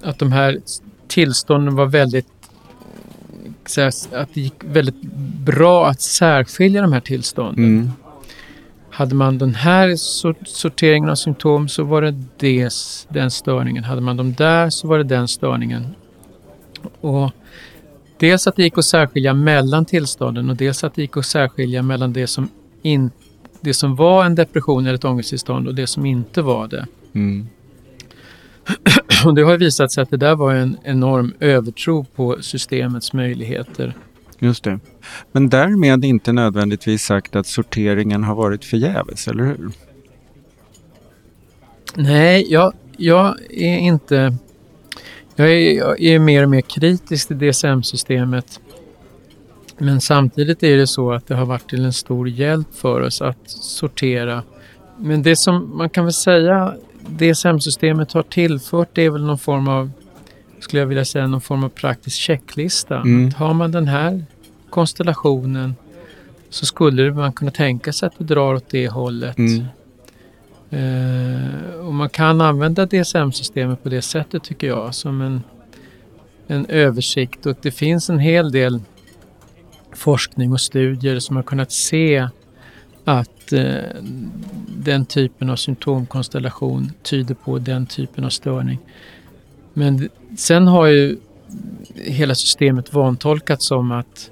att 0.03 0.19
de 0.19 0.31
här 0.31 0.57
tillstånden 1.07 1.75
var 1.75 1.85
väldigt 1.85 2.27
så 3.69 3.81
här, 3.81 3.91
att 4.11 4.29
det 4.33 4.41
gick 4.41 4.63
väldigt 4.63 5.01
bra 5.45 5.87
att 5.87 6.01
särskilja 6.01 6.81
de 6.81 6.93
här 6.93 6.99
tillstånden. 6.99 7.65
Mm. 7.65 7.91
Hade 8.89 9.15
man 9.15 9.37
den 9.37 9.55
här 9.55 9.95
sor- 9.95 10.45
sorteringen 10.45 11.09
av 11.09 11.15
symptom 11.15 11.67
så 11.67 11.83
var 11.83 12.01
det 12.01 12.15
des, 12.37 13.07
den 13.09 13.31
störningen. 13.31 13.83
Hade 13.83 14.01
man 14.01 14.17
de 14.17 14.33
där 14.33 14.69
så 14.69 14.87
var 14.87 14.97
det 14.97 15.03
den 15.03 15.27
störningen. 15.27 15.95
Och 17.01 17.31
dels 18.17 18.47
att 18.47 18.55
det 18.55 18.63
gick 18.63 18.77
att 18.77 18.85
särskilja 18.85 19.33
mellan 19.33 19.85
tillstånden 19.85 20.49
och 20.49 20.55
dels 20.55 20.83
att 20.83 20.95
det 20.95 21.01
gick 21.01 21.17
att 21.17 21.25
särskilja 21.25 21.81
mellan 21.81 22.13
det 22.13 22.27
som, 22.27 22.49
in, 22.81 23.11
det 23.61 23.73
som 23.73 23.95
var 23.95 24.25
en 24.25 24.35
depression 24.35 24.85
eller 24.85 24.95
ett 24.95 25.05
ångesttillstånd 25.05 25.67
och 25.67 25.75
det 25.75 25.87
som 25.87 26.05
inte 26.05 26.41
var 26.41 26.67
det. 26.67 26.87
Mm. 27.13 27.47
Och 29.25 29.35
det 29.35 29.41
har 29.41 29.57
visat 29.57 29.91
sig 29.91 30.01
att 30.01 30.09
det 30.09 30.17
där 30.17 30.35
var 30.35 30.53
en 30.53 30.77
enorm 30.83 31.33
övertro 31.39 32.03
på 32.03 32.37
systemets 32.41 33.13
möjligheter. 33.13 33.93
Just 34.39 34.63
det. 34.63 34.79
Men 35.31 35.49
därmed 35.49 36.05
inte 36.05 36.33
nödvändigtvis 36.33 37.03
sagt 37.03 37.35
att 37.35 37.47
sorteringen 37.47 38.23
har 38.23 38.35
varit 38.35 38.65
förgäves, 38.65 39.27
eller 39.27 39.43
hur? 39.43 39.71
Nej, 41.95 42.45
jag, 42.49 42.73
jag 42.97 43.35
är 43.49 43.77
inte... 43.77 44.35
Jag 45.35 45.51
är, 45.51 45.77
jag 45.77 46.01
är 46.01 46.19
mer 46.19 46.43
och 46.43 46.49
mer 46.49 46.61
kritisk 46.61 47.27
till 47.27 47.37
DSM-systemet. 47.37 48.59
Men 49.77 50.01
samtidigt 50.01 50.63
är 50.63 50.77
det 50.77 50.87
så 50.87 51.11
att 51.11 51.27
det 51.27 51.35
har 51.35 51.45
varit 51.45 51.69
till 51.69 51.85
en 51.85 51.93
stor 51.93 52.29
hjälp 52.29 52.67
för 52.75 53.01
oss 53.01 53.21
att 53.21 53.49
sortera. 53.49 54.43
Men 54.97 55.23
det 55.23 55.35
som 55.35 55.77
man 55.77 55.89
kan 55.89 56.03
väl 56.03 56.13
säga 56.13 56.73
DSM-systemet 57.09 58.13
har 58.13 58.23
tillfört 58.23 58.89
det 58.93 59.01
är 59.01 59.09
väl 59.09 59.25
någon 59.25 59.37
form 59.37 59.67
av, 59.67 59.91
skulle 60.59 60.79
jag 60.79 60.87
vilja 60.87 61.05
säga, 61.05 61.27
någon 61.27 61.41
form 61.41 61.63
av 61.63 61.69
praktisk 61.69 62.17
checklista. 62.17 62.95
Mm. 62.95 63.31
Har 63.31 63.53
man 63.53 63.71
den 63.71 63.87
här 63.87 64.25
konstellationen 64.69 65.75
så 66.49 66.65
skulle 66.65 67.11
man 67.13 67.33
kunna 67.33 67.51
tänka 67.51 67.93
sig 67.93 68.07
att 68.07 68.17
det 68.17 68.23
drar 68.23 68.53
åt 68.53 68.69
det 68.69 68.87
hållet. 68.87 69.37
Mm. 69.37 69.65
Eh, 70.69 71.79
och 71.79 71.93
man 71.93 72.09
kan 72.09 72.41
använda 72.41 72.85
DSM-systemet 72.85 73.83
på 73.83 73.89
det 73.89 74.01
sättet 74.01 74.43
tycker 74.43 74.67
jag 74.67 74.95
som 74.95 75.21
en, 75.21 75.43
en 76.47 76.65
översikt 76.65 77.45
och 77.45 77.57
det 77.61 77.71
finns 77.71 78.09
en 78.09 78.19
hel 78.19 78.51
del 78.51 78.81
forskning 79.93 80.53
och 80.53 80.61
studier 80.61 81.19
som 81.19 81.35
har 81.35 81.43
kunnat 81.43 81.71
se 81.71 82.27
att 83.07 83.53
eh, 83.53 84.01
den 84.77 85.05
typen 85.05 85.49
av 85.49 85.55
symptomkonstellation 85.55 86.91
tyder 87.03 87.35
på 87.35 87.59
den 87.59 87.85
typen 87.85 88.23
av 88.23 88.29
störning. 88.29 88.79
Men 89.73 90.09
sen 90.37 90.67
har 90.67 90.85
ju 90.87 91.17
hela 91.95 92.35
systemet 92.35 92.93
vantolkats 92.93 93.65
som 93.67 93.91
att 93.91 94.29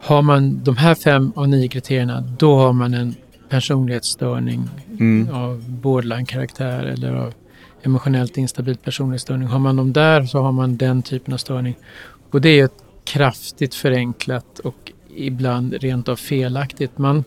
har 0.00 0.22
man 0.22 0.64
de 0.64 0.76
här 0.76 0.94
fem 0.94 1.32
av 1.36 1.48
nio 1.48 1.68
kriterierna 1.68 2.20
då 2.38 2.56
har 2.56 2.72
man 2.72 2.94
en 2.94 3.14
personlighetsstörning 3.48 4.68
Mm. 4.98 5.34
av 5.34 5.70
borderline-karaktär 5.70 6.84
eller 6.84 7.12
av 7.14 7.34
emotionellt 7.82 8.36
instabil 8.36 8.76
personlighetsstörning. 8.76 9.48
Har 9.48 9.58
man 9.58 9.76
dem 9.76 9.92
där 9.92 10.22
så 10.26 10.38
har 10.38 10.52
man 10.52 10.76
den 10.76 11.02
typen 11.02 11.34
av 11.34 11.38
störning. 11.38 11.76
Och 12.30 12.40
det 12.40 12.60
är 12.60 12.64
ett 12.64 12.84
kraftigt 13.04 13.74
förenklat 13.74 14.58
och 14.58 14.92
ibland 15.16 15.74
rent 15.74 16.08
av 16.08 16.16
felaktigt. 16.16 16.98
Man 16.98 17.24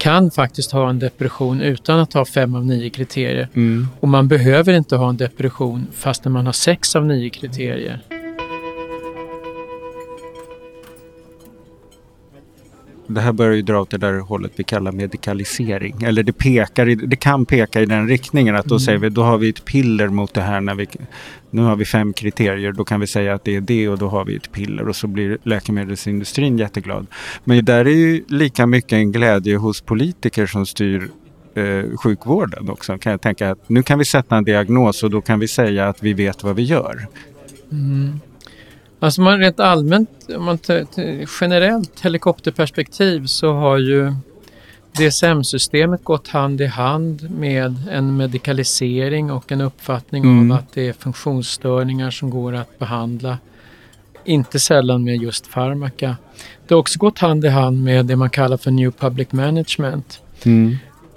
kan 0.00 0.30
faktiskt 0.30 0.72
ha 0.72 0.90
en 0.90 0.98
depression 0.98 1.60
utan 1.60 2.00
att 2.00 2.12
ha 2.12 2.24
fem 2.24 2.54
av 2.54 2.66
nio 2.66 2.90
kriterier. 2.90 3.48
Mm. 3.54 3.88
Och 4.00 4.08
man 4.08 4.28
behöver 4.28 4.72
inte 4.72 4.96
ha 4.96 5.08
en 5.08 5.16
depression 5.16 5.86
fastän 5.92 6.32
man 6.32 6.46
har 6.46 6.52
sex 6.52 6.96
av 6.96 7.06
nio 7.06 7.30
kriterier. 7.30 8.00
Det 13.14 13.20
här 13.20 13.32
börjar 13.32 13.52
ju 13.52 13.62
dra 13.62 13.80
åt 13.80 13.90
det 13.90 13.98
där 13.98 14.18
hållet 14.18 14.52
vi 14.56 14.64
kallar 14.64 14.92
medikalisering. 14.92 16.02
Eller 16.02 16.22
det, 16.22 16.32
pekar 16.32 16.88
i, 16.88 16.94
det 16.94 17.16
kan 17.16 17.46
peka 17.46 17.80
i 17.80 17.86
den 17.86 18.08
riktningen 18.08 18.56
att 18.56 18.64
då 18.64 18.74
Mm. 18.74 18.80
säger 18.80 18.98
vi 18.98 19.08
då 19.08 19.22
har 19.22 19.38
vi 19.38 19.48
ett 19.48 19.64
piller 19.64 20.08
mot 20.08 20.34
det 20.34 20.40
här. 20.40 20.60
När 20.60 20.74
vi, 20.74 20.86
nu 21.50 21.62
har 21.62 21.76
vi 21.76 21.84
fem 21.84 22.12
kriterier, 22.12 22.72
då 22.72 22.84
kan 22.84 23.00
vi 23.00 23.06
säga 23.06 23.34
att 23.34 23.44
det 23.44 23.56
är 23.56 23.60
det 23.60 23.88
och 23.88 23.98
då 23.98 24.08
har 24.08 24.24
vi 24.24 24.36
ett 24.36 24.52
piller 24.52 24.88
och 24.88 24.96
så 24.96 25.06
blir 25.06 25.38
läkemedelsindustrin 25.42 26.58
jätteglad. 26.58 27.06
Men 27.44 27.64
där 27.64 27.84
är 27.84 27.90
ju 27.90 28.24
lika 28.28 28.66
mycket 28.66 28.92
en 28.92 29.12
glädje 29.12 29.56
hos 29.56 29.80
politiker 29.80 30.46
som 30.46 30.66
styr 30.66 31.08
eh, 31.54 31.96
sjukvården 31.96 32.70
också. 32.70 32.98
Kan 32.98 33.10
jag 33.12 33.20
tänka 33.20 33.50
att 33.50 33.68
nu 33.68 33.82
kan 33.82 33.98
vi 33.98 34.04
sätta 34.04 34.36
en 34.36 34.44
diagnos 34.44 35.02
och 35.02 35.10
då 35.10 35.20
kan 35.20 35.38
vi 35.38 35.48
säga 35.48 35.88
att 35.88 36.02
vi 36.02 36.12
vet 36.12 36.44
vad 36.44 36.56
vi 36.56 36.62
gör. 36.62 37.06
Mm. 37.72 38.20
Alltså 39.02 39.20
man 39.20 39.38
rent 39.38 39.60
allmänt, 39.60 40.10
om 40.36 40.44
man 40.44 40.58
generellt 41.40 42.00
helikopterperspektiv 42.00 43.26
så 43.26 43.52
har 43.52 43.78
ju 43.78 44.12
DSM-systemet 44.92 46.04
gått 46.04 46.28
hand 46.28 46.60
i 46.60 46.66
hand 46.66 47.30
med 47.30 47.76
en 47.90 48.16
medikalisering 48.16 49.30
och 49.32 49.52
en 49.52 49.60
uppfattning 49.60 50.24
Mm. 50.24 50.50
av 50.50 50.58
att 50.58 50.72
det 50.72 50.88
är 50.88 50.92
funktionsstörningar 50.92 52.10
som 52.10 52.30
går 52.30 52.54
att 52.54 52.78
behandla. 52.78 53.38
Inte 54.24 54.60
sällan 54.60 55.04
med 55.04 55.16
just 55.16 55.46
farmaka. 55.46 56.16
Det 56.68 56.74
har 56.74 56.80
också 56.80 56.98
gått 56.98 57.18
hand 57.18 57.44
i 57.44 57.48
hand 57.48 57.84
med 57.84 58.06
det 58.06 58.16
man 58.16 58.30
kallar 58.30 58.56
för 58.56 58.70
New 58.70 58.90
Public 58.90 59.32
Management. 59.32 60.20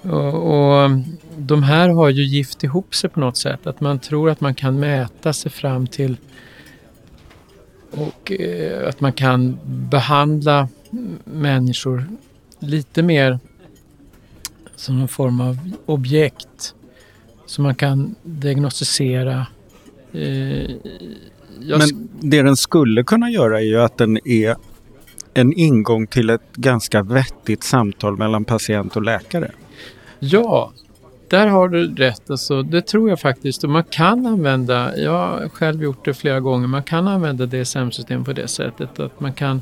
Och, 0.02 0.34
och 0.34 0.90
de 1.36 1.62
här 1.62 1.88
har 1.88 2.08
ju 2.08 2.22
gift 2.24 2.64
ihop 2.64 2.94
sig 2.94 3.10
på 3.10 3.20
något 3.20 3.36
sätt. 3.36 3.66
Att 3.66 3.80
man 3.80 3.98
tror 3.98 4.30
att 4.30 4.40
man 4.40 4.54
kan 4.54 4.80
mäta 4.80 5.32
sig 5.32 5.50
fram 5.52 5.86
till 5.86 6.16
och 7.96 8.32
eh, 8.32 8.88
att 8.88 9.00
man 9.00 9.12
kan 9.12 9.58
behandla 9.64 10.68
människor 11.24 12.04
lite 12.58 13.02
mer 13.02 13.38
som 14.76 14.98
någon 14.98 15.08
form 15.08 15.40
av 15.40 15.58
objekt. 15.86 16.74
Så 17.46 17.62
man 17.62 17.74
kan 17.74 18.14
diagnostisera. 18.22 19.46
Eh, 20.12 20.70
Men 21.60 22.08
det 22.20 22.42
den 22.42 22.56
skulle 22.56 23.04
kunna 23.04 23.30
göra 23.30 23.60
är 23.60 23.64
ju 23.64 23.80
att 23.80 23.98
den 23.98 24.28
är 24.28 24.56
en 25.34 25.52
ingång 25.52 26.06
till 26.06 26.30
ett 26.30 26.52
ganska 26.56 27.02
vettigt 27.02 27.62
samtal 27.62 28.16
mellan 28.16 28.44
patient 28.44 28.96
och 28.96 29.02
läkare. 29.02 29.50
Ja, 30.18 30.72
där 31.30 31.46
har 31.46 31.68
du 31.68 31.94
rätt. 31.94 32.30
Alltså, 32.30 32.62
det 32.62 32.82
tror 32.82 33.08
jag 33.08 33.20
faktiskt. 33.20 33.64
Och 33.64 33.70
man 33.70 33.84
kan 33.84 34.26
använda, 34.26 34.98
jag 34.98 35.12
har 35.12 35.48
själv 35.48 35.82
gjort 35.82 36.04
det 36.04 36.14
flera 36.14 36.40
gånger, 36.40 36.66
man 36.66 36.82
kan 36.82 37.08
använda 37.08 37.46
DSM-system 37.46 38.24
på 38.24 38.32
det 38.32 38.48
sättet 38.48 39.00
att 39.00 39.20
man 39.20 39.32
kan 39.32 39.60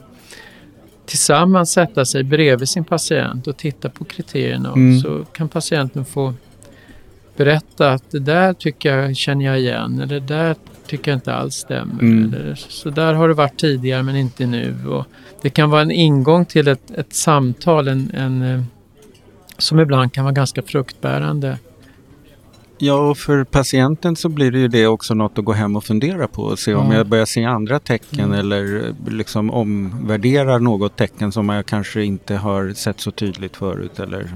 tillsammans 1.07 1.73
sätta 1.73 2.05
sig 2.05 2.23
bredvid 2.23 2.69
sin 2.69 2.85
patient 2.85 3.47
och 3.47 3.57
titta 3.57 3.89
på 3.89 4.05
kriterierna. 4.05 4.71
Och 4.71 4.77
Mm. 4.77 5.01
så 5.01 5.25
kan 5.33 5.49
patienten 5.49 6.05
få 6.05 6.35
berätta 7.37 7.91
att 7.91 8.11
det 8.11 8.19
där 8.19 8.53
tycker 8.53 8.97
jag 8.97 9.17
känner 9.17 9.45
jag 9.45 9.61
igen 9.61 10.01
eller 10.01 10.21
det 10.21 10.27
där 10.27 10.57
tycker 10.87 11.11
jag 11.11 11.17
inte 11.17 11.35
alls 11.35 11.55
stämmer. 11.55 12.03
Mm. 12.03 12.35
Eller, 12.35 12.55
så 12.55 12.91
där 12.91 13.15
har 13.15 13.29
det 13.29 13.35
varit 13.35 13.61
tidigare 13.61 14.03
men 14.03 14.17
inte 14.17 14.47
nu. 14.47 14.75
Och 14.89 15.07
det 15.43 15.51
kan 15.51 15.71
vara 15.71 15.83
en 15.83 15.91
ingång 15.91 16.45
till 16.45 16.69
ett, 16.69 16.91
ett 16.91 17.13
samtal, 17.13 17.89
en, 17.89 18.11
en, 18.15 18.43
eh, 18.43 18.63
som 19.59 19.81
ibland 19.81 20.13
kan 20.13 20.25
vara 20.25 20.33
ganska 20.35 20.63
fruktbärande. 20.63 21.59
Ja, 22.79 23.11
och 23.11 23.19
för 23.19 23.45
patienten 23.45 24.17
så 24.17 24.29
blir 24.29 24.51
det 24.51 24.59
ju 24.59 24.69
det 24.69 24.87
också 24.87 25.15
något 25.15 25.39
att 25.39 25.45
gå 25.45 25.53
hem 25.53 25.77
och 25.77 25.85
fundera 25.85 26.29
på 26.29 26.43
och 26.43 26.59
se 26.59 26.75
om 26.75 26.91
Ja. 26.93 26.97
jag 26.99 27.07
börjar 27.07 27.25
se 27.25 27.45
andra 27.45 27.79
tecken 27.79 28.21
Mm. 28.25 28.39
eller 28.39 28.95
liksom 29.11 29.51
omvärderar 29.51 30.59
något 30.59 30.97
tecken 30.97 31.33
som 31.33 31.49
jag 31.49 31.67
kanske 31.67 32.05
inte 32.05 32.35
har 32.35 32.73
sett 32.73 33.01
så 33.01 33.11
tydligt 33.11 33.57
förut. 33.57 34.01
Eller... 34.01 34.27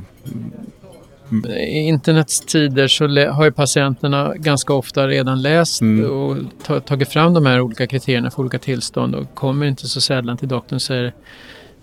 I 1.59 1.79
internets 1.79 2.41
tider 2.41 2.89
så 2.89 3.05
har 3.31 3.45
ju 3.45 3.53
patienterna 3.53 4.33
ganska 4.37 4.73
ofta 4.73 5.09
redan 5.09 5.43
läst 5.43 5.81
Mm. 5.81 6.11
och 6.11 6.37
ta- 6.67 6.81
tagit 6.81 7.09
fram 7.09 7.35
de 7.35 7.47
här 7.47 7.61
olika 7.61 7.87
kriterierna 7.87 8.31
för 8.31 8.41
olika 8.41 8.59
tillstånd 8.59 9.15
och 9.15 9.35
kommer 9.35 9.67
inte 9.67 9.87
så 9.89 10.01
sällan 10.01 10.37
till 10.37 10.49
doktorn 10.49 10.75
och 10.77 10.83
säger 10.83 11.15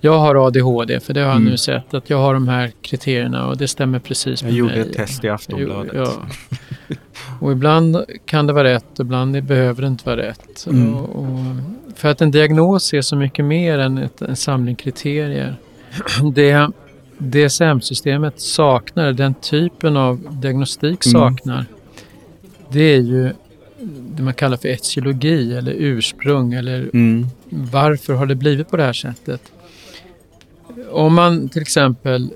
jag 0.04 0.20
har 0.20 0.48
ADHD 0.48 1.00
för 1.00 1.14
det 1.14 1.20
har 1.20 1.28
jag 1.28 1.36
Mm. 1.36 1.50
nu 1.52 1.58
sett 1.58 1.94
att 1.94 2.10
jag 2.10 2.18
har 2.18 2.34
de 2.34 2.48
här 2.48 2.72
kriterierna 2.82 3.48
och 3.48 3.58
det 3.58 3.68
stämmer 3.68 4.00
precis 4.00 4.42
Jag 4.42 4.48
med 4.50 4.58
gjorde 4.58 4.72
mig. 4.74 4.82
ett 4.82 4.94
test 4.94 5.24
i 5.24 5.30
Aftonbladet. 5.30 5.92
Ja. 5.96 6.12
Och 7.40 7.52
ibland 7.52 7.98
kan 8.26 8.48
det 8.48 8.54
vara 8.54 8.64
rätt, 8.74 9.00
ibland 9.00 9.44
behöver 9.44 9.82
det 9.82 9.88
inte 9.88 10.06
vara 10.06 10.18
rätt. 10.18 10.66
Mm. 10.70 10.94
Och, 10.96 11.24
och 11.24 11.30
för 11.96 12.10
att 12.10 12.22
en 12.22 12.32
diagnos 12.32 12.94
är 12.94 13.02
så 13.02 13.16
mycket 13.16 13.46
mer 13.46 13.80
än 13.80 13.98
ett, 13.98 14.22
en 14.22 14.36
samling 14.36 14.76
kriterier. 14.76 15.56
Det 16.34 16.68
DSM-systemet 17.18 18.40
saknar, 18.40 19.14
den 19.14 19.34
typen 19.34 19.98
av 19.98 20.28
diagnostik 20.42 21.06
Mm. 21.06 21.22
saknar, 21.22 21.66
det 22.70 22.82
är 22.96 23.00
ju 23.02 23.32
det 24.16 24.24
man 24.24 24.34
kallar 24.34 24.58
för 24.58 24.68
etiologi 24.70 25.54
eller 25.58 25.72
ursprung 25.78 26.54
eller 26.54 26.90
Mm. 26.94 27.28
varför 27.50 28.14
har 28.14 28.26
det 28.26 28.36
blivit 28.36 28.70
på 28.70 28.78
det 28.78 28.84
här 28.84 28.94
sättet? 28.94 29.42
Om 30.94 31.14
man 31.14 31.50
till 31.50 31.62
exempel 31.62 32.34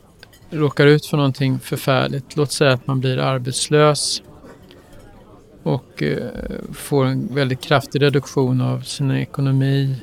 råkar 0.49 0.87
ut 0.87 1.05
för 1.05 1.17
någonting 1.17 1.59
förfärligt, 1.59 2.35
låt 2.35 2.51
säga 2.51 2.73
att 2.73 2.87
man 2.87 2.99
blir 2.99 3.17
arbetslös 3.17 4.21
och 5.63 6.03
eh, 6.03 6.17
får 6.73 7.05
en 7.05 7.35
väldigt 7.35 7.61
kraftig 7.61 8.01
reduktion 8.01 8.61
av 8.61 8.81
sin 8.81 9.11
ekonomi, 9.11 9.95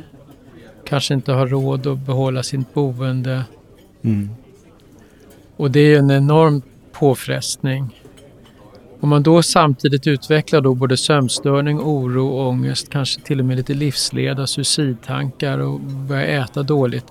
kanske 0.85 1.15
inte 1.15 1.33
har 1.33 1.47
råd 1.47 1.87
att 1.87 1.99
behålla 1.99 2.43
sitt 2.43 2.75
boende 2.75 3.45
Mm. 4.03 4.31
och 5.57 5.71
det 5.71 5.81
är 5.81 5.99
en 5.99 6.11
enorm 6.11 6.63
påfrestning. 6.93 8.04
Om 9.05 9.11
man 9.11 9.23
då 9.23 9.43
samtidigt 9.43 10.07
utvecklar 10.07 10.61
då 10.61 10.75
både 10.75 10.97
sömnstörning, 10.97 11.81
oro, 11.81 12.49
ångest, 12.49 12.91
kanske 12.91 13.21
till 13.21 13.41
och 13.41 13.47
med 13.47 13.57
lite 13.57 13.75
livsleda, 13.75 14.47
suicidtankar 14.47 15.59
och 15.59 15.81
börjar 15.81 16.43
äta 16.43 16.63
dåligt, 16.63 17.07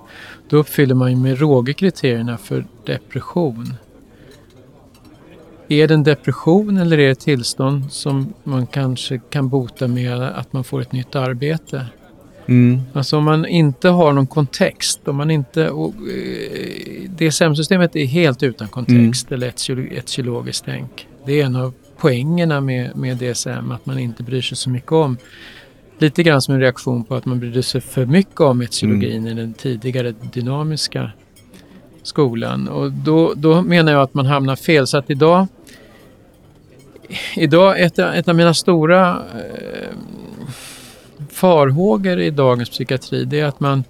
då 0.50 0.58
uppfyller 0.58 0.96
man 0.96 1.12
ju 1.12 1.18
med 1.18 1.40
råge 1.40 1.74
kriterierna 1.74 2.38
för 2.38 2.66
depression. 2.86 3.74
Är 5.68 5.88
det 5.88 5.94
en 5.94 6.04
depression 6.04 6.78
eller 6.78 6.98
är 6.98 7.06
det 7.06 7.12
ett 7.12 7.20
tillstånd 7.20 7.92
som 7.92 8.34
man 8.44 8.68
kanske 8.68 9.22
kan 9.30 9.50
bota 9.50 9.88
med 9.88 10.24
att 10.24 10.54
man 10.54 10.64
får 10.64 10.82
ett 10.82 10.92
nytt 10.92 11.16
arbete? 11.16 11.86
Mm. 12.46 12.82
Alltså 12.94 13.18
om 13.18 13.24
man 13.24 13.46
inte 13.46 13.90
har 13.90 14.14
någon 14.14 14.28
kontext, 14.28 15.08
om 15.08 15.16
man 15.16 15.32
inte... 15.32 15.70
och, 15.70 15.94
eh, 15.96 17.10
DSM-systemet 17.10 17.96
är 17.96 18.06
helt 18.06 18.44
utan 18.44 18.68
kontext 18.68 19.32
eller 19.32 19.52
etiolo- 19.52 19.98
etiologiskt 19.98 20.66
tänk. 20.66 21.08
Det 21.26 21.42
är 21.42 21.46
en 21.46 21.56
av 21.56 21.74
poängerna 22.04 22.62
med, 22.62 22.96
med 22.96 23.18
DSM, 23.18 23.72
att 23.72 23.86
man 23.86 24.00
inte 24.00 24.24
bryr 24.24 24.42
sig 24.42 24.58
så 24.58 24.70
mycket 24.70 24.92
om. 24.92 25.18
Lite 25.98 26.24
grann 26.24 26.42
som 26.42 26.54
en 26.54 26.60
reaktion 26.62 27.04
på 27.04 27.16
att 27.16 27.26
man 27.26 27.40
brydde 27.40 27.64
sig 27.64 27.82
för 27.82 28.06
mycket 28.06 28.40
om 28.40 28.62
etiologin 28.62 29.28
i 29.28 29.34
den 29.34 29.54
tidigare 29.54 30.14
dynamiska 30.34 31.12
skolan. 32.04 32.68
Och 32.68 32.92
då, 32.92 33.34
då 33.36 33.62
menar 33.62 33.92
jag 33.92 34.02
att 34.02 34.14
man 34.14 34.26
hamnar 34.26 34.56
fel. 34.56 34.88
Så 34.88 34.98
att 34.98 35.10
idag... 35.10 35.48
Idag, 37.36 37.82
ett, 37.82 38.00
ett 38.00 38.28
av 38.28 38.36
mina 38.36 38.54
stora 38.54 39.24
eh, 39.36 39.98
farhågor 41.32 42.20
i 42.20 42.30
dagens 42.30 42.70
psykiatri 42.70 43.26
det 43.26 43.40
är 43.40 43.46
att 43.46 43.60
man 43.60 43.84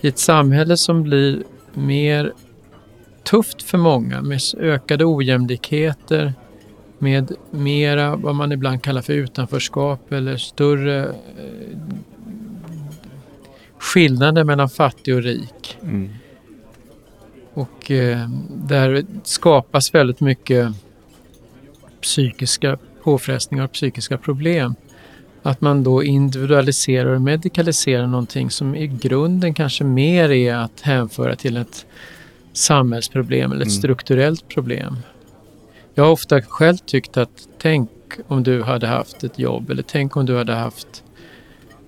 i 0.00 0.08
ett 0.08 0.18
samhälle 0.18 0.76
som 0.76 1.02
blir 1.02 1.42
mer 1.74 2.32
tufft 3.22 3.62
för 3.62 3.78
många 3.78 4.22
med 4.22 4.40
ökade 4.58 5.04
ojämlikheter 5.04 6.34
med 7.04 7.32
mera 7.50 8.16
vad 8.16 8.34
man 8.34 8.52
ibland 8.52 8.82
kallar 8.82 9.02
för 9.02 9.12
utanförskap 9.12 10.12
eller 10.12 10.36
större 10.36 11.04
eh, 11.04 11.78
skillnader 13.78 14.44
mellan 14.44 14.68
fattig 14.68 15.14
och 15.14 15.22
rik. 15.22 15.78
Mm. 15.82 16.10
Och 17.54 17.90
eh, 17.90 18.28
där 18.48 19.04
skapas 19.22 19.94
väldigt 19.94 20.20
mycket 20.20 20.72
psykiska 22.02 22.78
påfrestningar 23.02 23.64
och 23.64 23.72
psykiska 23.72 24.18
problem. 24.18 24.74
Att 25.42 25.60
man 25.60 25.84
då 25.84 26.02
individualiserar 26.04 27.14
och 27.14 27.22
medikaliserar 27.22 28.06
någonting 28.06 28.50
som 28.50 28.74
i 28.74 28.86
grunden 28.86 29.54
kanske 29.54 29.84
mer 29.84 30.30
är 30.30 30.54
att 30.54 30.80
hänföra 30.80 31.36
till 31.36 31.56
ett 31.56 31.86
samhällsproblem 32.52 33.52
eller 33.52 33.62
ett 33.62 33.68
Mm. 33.68 33.78
strukturellt 33.78 34.48
problem. 34.48 34.96
Jag 35.94 36.04
har 36.04 36.10
ofta 36.12 36.42
själv 36.42 36.76
tyckt 36.76 37.16
att 37.16 37.48
tänk 37.58 37.90
om 38.28 38.42
du 38.42 38.62
hade 38.62 38.86
haft 38.86 39.24
ett 39.24 39.38
jobb 39.38 39.70
eller 39.70 39.82
tänk 39.82 40.16
om 40.16 40.26
du 40.26 40.36
hade 40.36 40.54
haft 40.54 41.04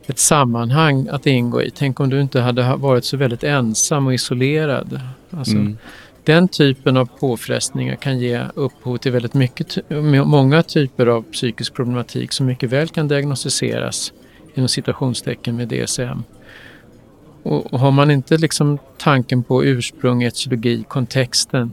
ett 0.07 0.19
sammanhang 0.19 1.09
att 1.11 1.27
ingå 1.27 1.63
i. 1.63 1.71
Tänk 1.71 2.01
om 2.01 2.11
du 2.11 2.21
inte 2.21 2.41
hade 2.41 2.63
ha- 2.63 2.77
varit 2.77 3.05
så 3.05 3.17
väldigt 3.17 3.45
ensam 3.45 4.07
och 4.07 4.15
isolerad. 4.15 5.01
Alltså, 5.31 5.55
Mm. 5.57 5.77
Den 6.25 6.49
typen 6.49 6.97
av 6.97 7.07
påfrestningar 7.21 7.97
kan 7.97 8.19
ge 8.19 8.41
upphov 8.55 8.97
till 8.97 9.13
väldigt 9.13 9.35
mycket, 9.35 9.91
många 10.25 10.63
typer 10.63 11.07
av 11.07 11.23
psykisk 11.23 11.75
problematik 11.75 12.33
som 12.33 12.47
mycket 12.47 12.71
väl 12.71 12.89
kan 12.89 13.09
diagnostiseras 13.09 14.13
inom 14.55 14.69
citationstecken 14.69 15.57
med 15.57 15.69
DSM. 15.69 16.23
Och, 17.43 17.73
och 17.73 17.81
har 17.81 17.91
man 17.91 18.11
inte 18.11 18.37
liksom 18.37 18.79
tanken 18.99 19.43
på 19.43 19.65
ursprung, 19.65 20.23
etiologi, 20.23 20.85
kontexten 20.89 21.73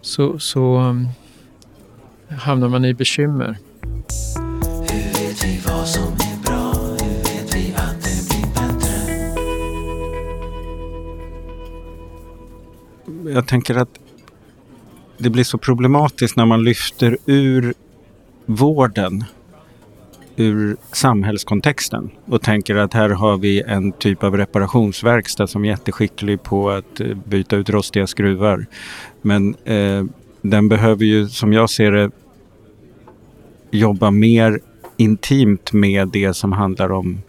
så, 0.00 0.38
så 0.38 0.78
um, 0.78 1.08
hamnar 2.28 2.68
man 2.68 2.84
i 2.84 2.94
bekymmer. 2.94 3.58
Hur 4.90 5.26
vet 5.26 5.44
vi 5.44 5.60
vad 5.66 5.88
som 5.88 6.12
är 6.12 6.42
bra? 6.46 6.72
Hur 6.72 7.18
vet 7.18 7.54
vi 7.56 7.74
att 7.76 8.02
det 8.02 8.28
blir 8.28 8.46
bättre? 8.54 8.94
Jag 13.32 13.46
tänker 13.46 13.74
att 13.74 13.98
det 15.18 15.30
blir 15.30 15.44
så 15.44 15.58
problematiskt 15.58 16.36
när 16.36 16.46
man 16.46 16.64
lyfter 16.64 17.18
ur 17.26 17.74
vården 18.46 19.24
ur 20.36 20.76
samhällskontexten 20.92 22.10
och 22.24 22.42
tänker 22.42 22.76
att 22.76 22.94
här 22.94 23.08
har 23.08 23.36
vi 23.36 23.62
en 23.62 23.92
typ 23.92 24.24
av 24.24 24.36
reparationsverkstad 24.36 25.46
som 25.46 25.64
är 25.64 25.68
jätteskicklig 25.68 26.42
på 26.42 26.70
att 26.70 27.00
eh, 27.00 27.14
byta 27.14 27.56
ut 27.56 27.70
rostiga 27.70 28.06
skruvar. 28.06 28.66
Men 29.22 29.54
eh, 29.64 30.04
den 30.50 30.68
behöver 30.68 31.04
ju, 31.04 31.28
som 31.28 31.52
jag 31.52 31.70
ser 31.70 31.92
det, 31.92 32.10
jobba 33.70 34.10
mer 34.10 34.60
intimt 34.96 35.72
med 35.72 36.08
det 36.08 36.34
som 36.34 36.52
handlar 36.52 36.92
om 36.92 37.22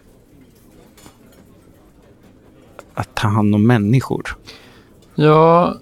att 2.94 3.14
ta 3.14 3.28
hand 3.28 3.54
om 3.54 3.66
människor. 3.66 4.36
Ja, 5.14 5.76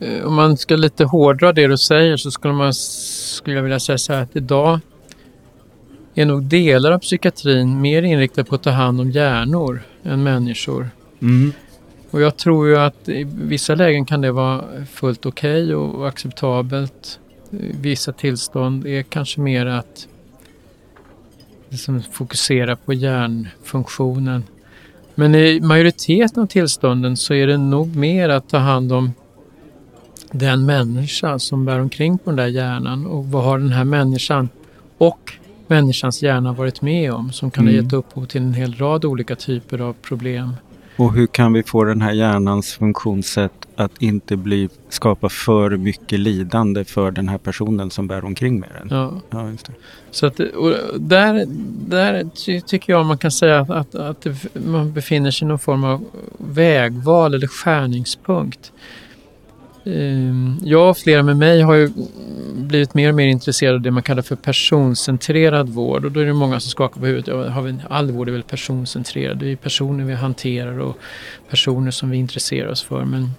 eh, 0.00 0.24
om 0.24 0.34
man 0.34 0.56
ska 0.56 0.76
lite 0.76 1.04
hårdra 1.04 1.52
det 1.52 1.66
du 1.66 1.78
säger 1.78 2.16
så 2.16 2.30
skulle, 2.30 2.54
man, 2.54 2.74
skulle 2.74 3.56
jag 3.56 3.62
vilja 3.62 3.80
säga 3.80 3.98
så 3.98 4.12
här 4.12 4.22
att 4.22 4.36
idag 4.36 4.80
är 6.14 6.26
nog 6.26 6.44
delar 6.44 6.92
av 6.92 6.98
psykiatrin 6.98 7.80
mer 7.80 8.02
inriktade 8.02 8.48
på 8.48 8.54
att 8.54 8.62
ta 8.62 8.70
hand 8.70 9.00
om 9.00 9.10
hjärnor 9.10 9.82
än 10.02 10.22
människor. 10.22 10.90
Mm. 11.22 11.52
Och 12.10 12.20
jag 12.20 12.36
tror 12.36 12.68
ju 12.68 12.76
att 12.76 13.08
i 13.08 13.24
vissa 13.24 13.74
lägen 13.74 14.04
kan 14.04 14.20
det 14.20 14.32
vara 14.32 14.64
fullt 14.92 15.26
okej 15.26 15.74
och, 15.74 15.94
och 15.94 16.08
acceptabelt. 16.08 17.20
I 17.50 17.72
Vissa 17.80 18.12
tillstånd 18.12 18.86
är 18.86 19.02
kanske 19.02 19.40
mer 19.40 19.66
att 19.66 20.08
liksom 21.68 22.02
fokusera 22.02 22.76
på 22.76 22.92
hjärnfunktionen. 22.92 24.44
Men 25.14 25.34
i 25.34 25.60
majoriteten 25.60 26.42
av 26.42 26.46
tillstånden 26.46 27.16
så 27.16 27.34
är 27.34 27.46
det 27.46 27.56
nog 27.56 27.96
mer 27.96 28.28
att 28.28 28.48
ta 28.48 28.58
hand 28.58 28.92
om 28.92 29.12
den 30.32 30.66
människa 30.66 31.38
som 31.38 31.64
bär 31.64 31.80
omkring 31.80 32.18
på 32.18 32.30
den 32.30 32.36
där 32.36 32.46
hjärnan 32.46 33.06
och 33.06 33.26
vad 33.26 33.44
har 33.44 33.58
den 33.58 33.72
här 33.72 33.84
människan 33.84 34.48
och 34.98 35.32
människans 35.66 36.22
hjärna 36.22 36.52
varit 36.52 36.82
med 36.82 37.12
om 37.12 37.32
som 37.32 37.50
kan 37.50 37.64
ha 37.64 37.72
Mm. 37.72 37.84
gett 37.84 37.92
upphov 37.92 38.26
till 38.26 38.42
en 38.42 38.54
hel 38.54 38.74
rad 38.74 39.04
olika 39.04 39.36
typer 39.36 39.78
av 39.78 39.92
problem. 39.92 40.52
Och 40.96 41.12
hur 41.14 41.26
kan 41.26 41.52
vi 41.52 41.62
få 41.62 41.84
den 41.84 42.02
här 42.02 42.12
hjärnans 42.12 42.74
funktionssätt 42.74 43.52
att 43.76 44.02
inte 44.02 44.36
bli, 44.36 44.68
skapa 44.88 45.28
för 45.28 45.76
mycket 45.76 46.20
lidande 46.20 46.84
för 46.84 47.10
den 47.10 47.28
här 47.28 47.38
personen 47.38 47.90
som 47.90 48.06
bär 48.06 48.24
omkring 48.24 48.60
med 48.60 48.68
den? 48.78 48.88
Ja. 48.90 49.20
Ja, 49.30 49.50
just 49.50 49.66
det. 49.66 49.72
Så 50.10 50.26
att, 50.26 50.36
där, 50.96 51.46
där 51.88 52.24
ty, 52.46 52.60
tycker 52.60 52.92
jag 52.92 53.06
man 53.06 53.18
kan 53.18 53.30
säga 53.30 53.60
att, 53.60 53.70
att, 53.70 53.94
att 53.94 54.26
man 54.52 54.92
befinner 54.92 55.30
sig 55.30 55.46
i 55.46 55.48
någon 55.48 55.58
form 55.58 55.84
av 55.84 56.04
vägval 56.38 57.34
eller 57.34 57.46
skärningspunkt. 57.46 58.72
Ehm, 59.84 60.58
Jag 60.62 60.90
och 60.90 60.98
flera 60.98 61.22
med 61.22 61.36
mig 61.36 61.60
har 61.62 61.74
ju 61.74 61.90
blivit 62.54 62.94
mer 62.94 63.08
och 63.08 63.14
mer 63.14 63.26
intresserade 63.26 63.74
av 63.76 63.80
det 63.82 63.90
man 63.90 64.02
kallar 64.02 64.22
för 64.22 64.36
personcentrerad 64.36 65.68
vård 65.68 66.04
och 66.04 66.12
då 66.12 66.20
är 66.20 66.24
det 66.26 66.32
många 66.32 66.60
som 66.60 66.70
skakar 66.70 67.00
på 67.00 67.06
huvudet. 67.06 67.26
Ja, 67.26 67.48
har 67.48 67.62
vi, 67.62 67.74
all 67.88 68.10
vård 68.10 68.28
är 68.28 68.32
väl 68.32 68.42
personcentrerad. 68.42 69.38
Det 69.38 69.52
är 69.52 69.56
personer 69.56 70.04
vi 70.04 70.14
hanterar 70.14 70.78
och 70.78 70.96
personer 71.50 71.90
som 71.90 72.10
vi 72.10 72.16
intresserar 72.16 72.68
oss 72.68 72.82
för. 72.82 73.04
Men 73.04 73.30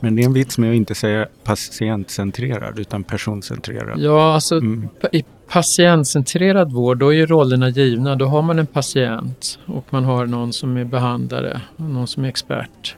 Men 0.00 0.16
det 0.16 0.22
är 0.22 0.26
en 0.26 0.32
vits 0.32 0.58
med 0.58 0.70
att 0.70 0.76
inte 0.76 0.94
säga 0.94 1.26
patientcentrerad 1.44 2.78
utan 2.78 3.04
personcentrerad. 3.04 3.98
ja, 4.00 4.34
alltså 4.34 4.56
Mm. 4.56 4.88
I 5.12 5.24
patientcentrerad 5.48 6.72
vård, 6.72 6.98
då 6.98 7.08
är 7.08 7.16
ju 7.16 7.26
rollerna 7.26 7.68
givna. 7.68 8.16
Då 8.16 8.26
har 8.26 8.42
man 8.42 8.58
en 8.58 8.66
patient 8.66 9.58
och 9.66 9.84
man 9.90 10.04
har 10.04 10.26
någon 10.26 10.52
som 10.52 10.76
är 10.76 10.84
behandlare 10.84 11.60
och 11.76 11.84
någon 11.84 12.06
som 12.06 12.24
är 12.24 12.28
expert. 12.28 12.96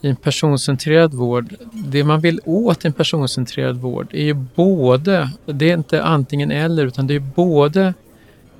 I 0.00 0.08
en 0.08 0.16
personcentrerad 0.16 1.14
vård, 1.14 1.54
det 1.72 2.04
man 2.04 2.20
vill 2.20 2.40
åt 2.44 2.84
i 2.84 2.86
en 2.88 2.92
personcentrerad 2.92 3.76
vård 3.76 4.08
är 4.12 4.24
ju 4.24 4.34
både, 4.34 5.30
det 5.46 5.70
är 5.70 5.74
inte 5.74 6.02
antingen 6.02 6.50
eller, 6.50 6.86
utan 6.86 7.06
det 7.06 7.14
är 7.14 7.20
både 7.20 7.94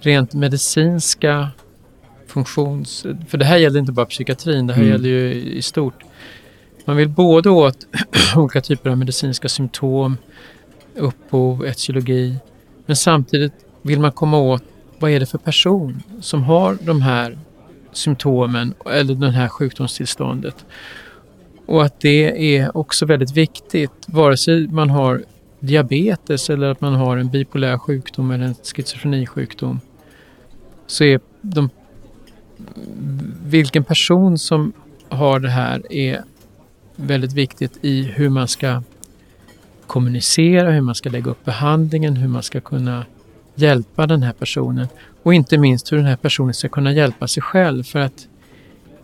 rent 0.01 0.35
medicinska 0.35 1.49
funktions... 2.27 3.07
För 3.29 3.39
det 3.39 3.45
här 3.45 3.57
gäller 3.57 3.81
inte 3.81 3.93
bara 3.93 4.07
psykiatrin, 4.07 4.67
det 4.67 4.75
här 4.75 4.83
Mm. 4.83 4.93
gäller 4.93 5.09
ju 5.09 5.35
i 5.35 5.63
stort. 5.63 5.95
Man 6.85 6.97
vill 6.97 7.09
både 7.09 7.51
åt 7.51 7.87
olika 8.37 8.61
typer 8.61 8.91
av 8.91 8.99
medicinska 8.99 9.49
symptom, 9.49 10.17
upphov, 10.95 11.67
etiologi, 11.67 12.37
men 12.87 12.97
samtidigt 12.97 13.53
vill 13.83 14.01
man 14.01 14.13
komma 14.13 14.39
åt 14.39 14.63
vad 14.99 15.11
är 15.11 15.21
det 15.21 15.27
för 15.27 15.39
person 15.39 16.03
som 16.21 16.43
har 16.43 16.79
de 16.81 17.03
här 17.03 17.39
symptomen 17.93 18.75
eller 18.91 19.15
det 19.15 19.31
här 19.31 19.49
sjukdomstillståndet. 19.49 20.65
Och 21.69 21.85
att 21.85 22.01
det 22.01 22.57
är 22.57 22.77
också 22.77 23.07
väldigt 23.07 23.37
viktigt, 23.37 23.91
vare 24.07 24.37
sig 24.37 24.69
man 24.69 24.91
har 24.91 25.25
diabetes 25.61 26.51
eller 26.51 26.71
att 26.71 26.81
man 26.81 26.95
har 26.95 27.17
en 27.17 27.29
bipolär 27.29 27.79
sjukdom 27.79 28.31
eller 28.31 28.45
en 28.45 28.55
schizofrenisjukdom, 28.55 29.81
så 30.87 31.05
är 31.05 31.21
de, 31.41 31.71
vilken 33.45 33.85
person 33.85 34.39
som 34.39 34.73
har 35.09 35.41
det 35.41 35.51
här 35.51 35.93
är 35.93 36.25
väldigt 36.97 37.33
viktigt 37.33 37.79
i 37.83 38.03
hur 38.03 38.29
man 38.29 38.49
ska 38.49 38.83
kommunicera, 39.87 40.71
hur 40.71 40.81
man 40.81 40.95
ska 40.95 41.11
lägga 41.11 41.31
upp 41.31 41.45
behandlingen, 41.45 42.17
hur 42.17 42.29
man 42.29 42.43
ska 42.43 42.61
kunna 42.61 43.07
hjälpa 43.55 44.07
den 44.07 44.23
här 44.23 44.33
personen. 44.33 44.89
Och 45.23 45.35
inte 45.35 45.59
minst 45.59 45.93
hur 45.93 45.97
den 45.97 46.07
här 46.07 46.17
personen 46.17 46.55
ska 46.55 46.69
kunna 46.69 46.93
hjälpa 46.93 47.29
sig 47.29 47.43
själv 47.43 47.83
för 47.83 47.99
att 47.99 48.29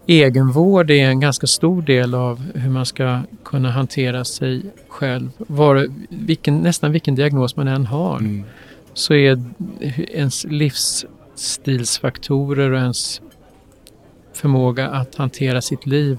egenvård 0.07 0.91
är 0.91 1.09
en 1.09 1.21
ganska 1.21 1.47
stor 1.47 1.83
del 1.83 2.15
av 2.15 2.43
hur 2.55 2.71
man 2.71 2.87
ska 2.87 3.21
kunna 3.45 3.71
hantera 3.71 4.25
sig 4.25 4.63
själv. 4.89 5.31
Var, 5.37 5.87
vilken, 6.09 6.59
nästan 6.59 6.93
vilken 6.93 7.15
diagnos 7.15 7.57
man 7.57 7.69
än 7.69 7.87
har 7.87 8.19
Mm. 8.19 8.45
så 8.95 9.15
är 9.15 9.45
ens 10.11 10.45
livsstilsfaktorer 10.45 12.71
och 12.71 12.79
ens 12.79 13.21
förmåga 14.33 14.89
att 14.89 15.15
hantera 15.15 15.63
sitt 15.63 15.87
liv 15.87 16.19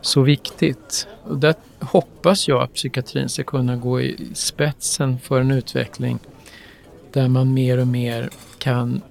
så 0.00 0.22
viktigt. 0.22 1.06
Och 1.22 1.38
där 1.38 1.54
hoppas 1.80 2.48
jag 2.48 2.62
att 2.62 2.74
psykiatrin 2.74 3.28
ska 3.28 3.42
kunna 3.42 3.76
gå 3.76 4.00
i 4.00 4.28
spetsen 4.34 5.18
för 5.18 5.40
en 5.40 5.50
utveckling 5.50 6.18
där 7.12 7.28
man 7.28 7.54
mer 7.54 7.78
och 7.78 7.86
mer 7.86 8.30
kan 8.58 9.02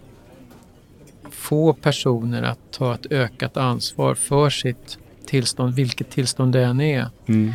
få 1.44 1.74
personer 1.74 2.44
att 2.44 2.60
ta 2.72 2.94
ett 2.94 3.12
ökat 3.12 3.58
ansvar 3.58 4.16
för 4.16 4.50
sitt 4.50 4.98
tillstånd, 5.26 5.76
vilket 5.76 6.10
tillstånd 6.10 6.54
det 6.54 6.64
än 6.64 6.82
är. 6.82 7.08
Mm. 7.26 7.54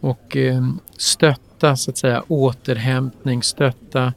Och 0.00 0.36
eh, 0.36 0.68
stötta 0.96 1.76
så 1.76 1.90
att 1.90 1.98
säga 1.98 2.22
återhämtning, 2.28 3.42
stötta 3.42 4.12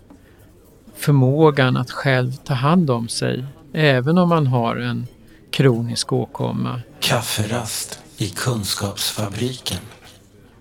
förmågan 0.95 1.77
att 1.77 1.91
själv 1.91 2.31
ta 2.31 2.53
hand 2.53 2.89
om 2.89 3.07
sig. 3.07 3.45
Även 3.73 4.17
om 4.17 4.29
man 4.29 4.47
har 4.47 4.75
en 4.75 5.07
kronisk 5.51 6.13
åkomma. 6.13 6.81
Kafferast 6.99 7.99
i 8.17 8.29
Kunskapsfabriken. 8.29 9.79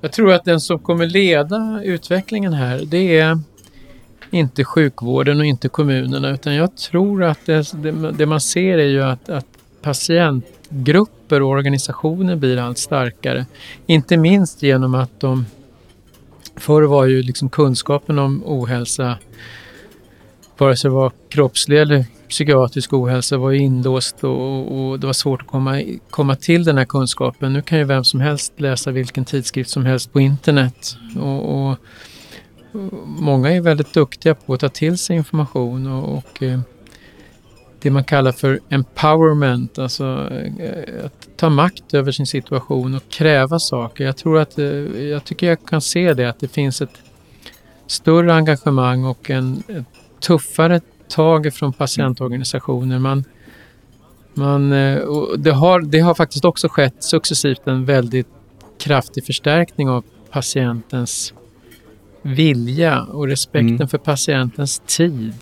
Jag 0.01 0.12
tror 0.12 0.33
att 0.33 0.44
den 0.44 0.61
som 0.61 0.79
kommer 0.79 1.07
leda 1.07 1.81
utvecklingen 1.85 2.53
här, 2.53 2.83
det 2.85 3.18
är 3.18 3.40
inte 4.31 4.64
sjukvården 4.64 5.41
och 5.41 5.47
inte 5.47 5.69
kommunerna, 5.69 6.31
utan 6.31 6.55
jag 6.55 6.77
tror 6.77 7.25
att 7.25 7.47
det, 7.47 7.73
det, 7.83 8.12
det 8.12 8.27
man 8.27 8.41
ser 8.41 8.79
är 8.79 8.88
ju 8.88 9.03
att, 9.03 9.29
att 9.29 9.47
patientgrupper 9.83 11.43
och 11.43 11.49
organisationer 11.49 12.37
blir 12.37 12.57
allt 12.57 12.79
starkare. 12.79 13.47
Inte 13.87 14.17
minst 14.17 14.62
genom 14.62 14.95
att 14.95 15.21
de... 15.21 15.47
Förr 16.57 16.83
var 16.83 17.05
ju 17.05 17.23
liksom 17.23 17.49
kunskapen 17.49 18.19
om 18.19 18.43
ohälsa, 18.47 19.19
vare 20.59 20.77
sig 20.77 20.91
det 20.91 20.95
var 20.95 21.12
kroppslig 21.29 21.81
eller 21.81 22.05
psykiatrisk 22.29 22.93
ohälsa, 22.93 23.37
var 23.37 23.51
ju 23.51 23.59
inlåst 23.59 24.25
och, 24.25 24.91
och 24.91 25.01
det 25.01 25.07
var 25.07 25.12
svårt 25.12 25.43
att 25.43 25.47
komma, 25.47 25.83
komma 26.11 26.37
till 26.37 26.64
den 26.64 26.79
här 26.79 26.85
kunskapen. 26.85 27.53
Nu 27.53 27.62
kan 27.62 27.79
ju 27.79 27.85
vem 27.85 28.05
som 28.05 28.21
helst 28.21 28.53
läsa 28.57 28.91
vilken 28.91 29.25
tidskrift 29.25 29.71
som 29.71 29.87
helst 29.87 30.12
på 30.12 30.21
internet. 30.21 30.97
Och, 31.21 31.71
och 31.71 31.79
många 33.05 33.53
är 33.53 33.61
väldigt 33.61 33.95
duktiga 33.95 34.35
på 34.35 34.55
att 34.55 34.61
ta 34.61 34.69
till 34.69 34.99
sig 34.99 35.17
information 35.17 35.87
och, 35.87 36.19
och 36.19 36.43
eh, 36.43 36.61
det 37.81 37.91
man 37.91 38.05
kallar 38.05 38.33
för 38.33 38.61
empowerment, 38.69 39.79
alltså 39.79 40.29
eh, 40.59 41.05
att 41.05 41.29
ta 41.37 41.51
makt 41.51 41.95
över 41.95 42.12
sin 42.12 42.27
situation 42.27 42.95
och 42.95 43.09
kräva 43.09 43.59
saker. 43.59 44.05
Jag 44.05 44.17
tror 44.17 44.38
att, 44.38 44.59
eh, 44.59 44.67
jag 45.03 45.25
tycker 45.25 45.47
jag 45.47 45.67
kan 45.67 45.81
se 45.81 46.14
det, 46.14 46.29
att 46.29 46.41
det 46.41 46.49
finns 46.49 46.83
ett 46.83 47.03
större 47.87 48.35
engagemang 48.35 49.05
och 49.05 49.31
en 49.31 49.62
ett 49.69 49.85
tuffare 50.21 50.81
tag 51.09 51.55
från 51.55 51.73
patientorganisationer. 51.73 52.99
Man, 52.99 53.25
man, 54.35 54.71
det, 55.38 55.53
har, 55.53 55.81
det 55.81 55.99
har 55.99 56.14
faktiskt 56.14 56.45
också 56.45 56.69
skett 56.69 57.05
successivt 57.05 57.67
en 57.67 57.85
väldigt 57.85 58.29
kraftig 58.79 59.27
förstärkning 59.27 59.88
av 59.88 60.05
patientens 60.31 61.35
vilja 62.35 63.03
och 63.03 63.27
respekten 63.29 63.75
Mm. 63.75 63.88
för 63.88 63.99
patientens 63.99 64.83
tid. 64.87 65.35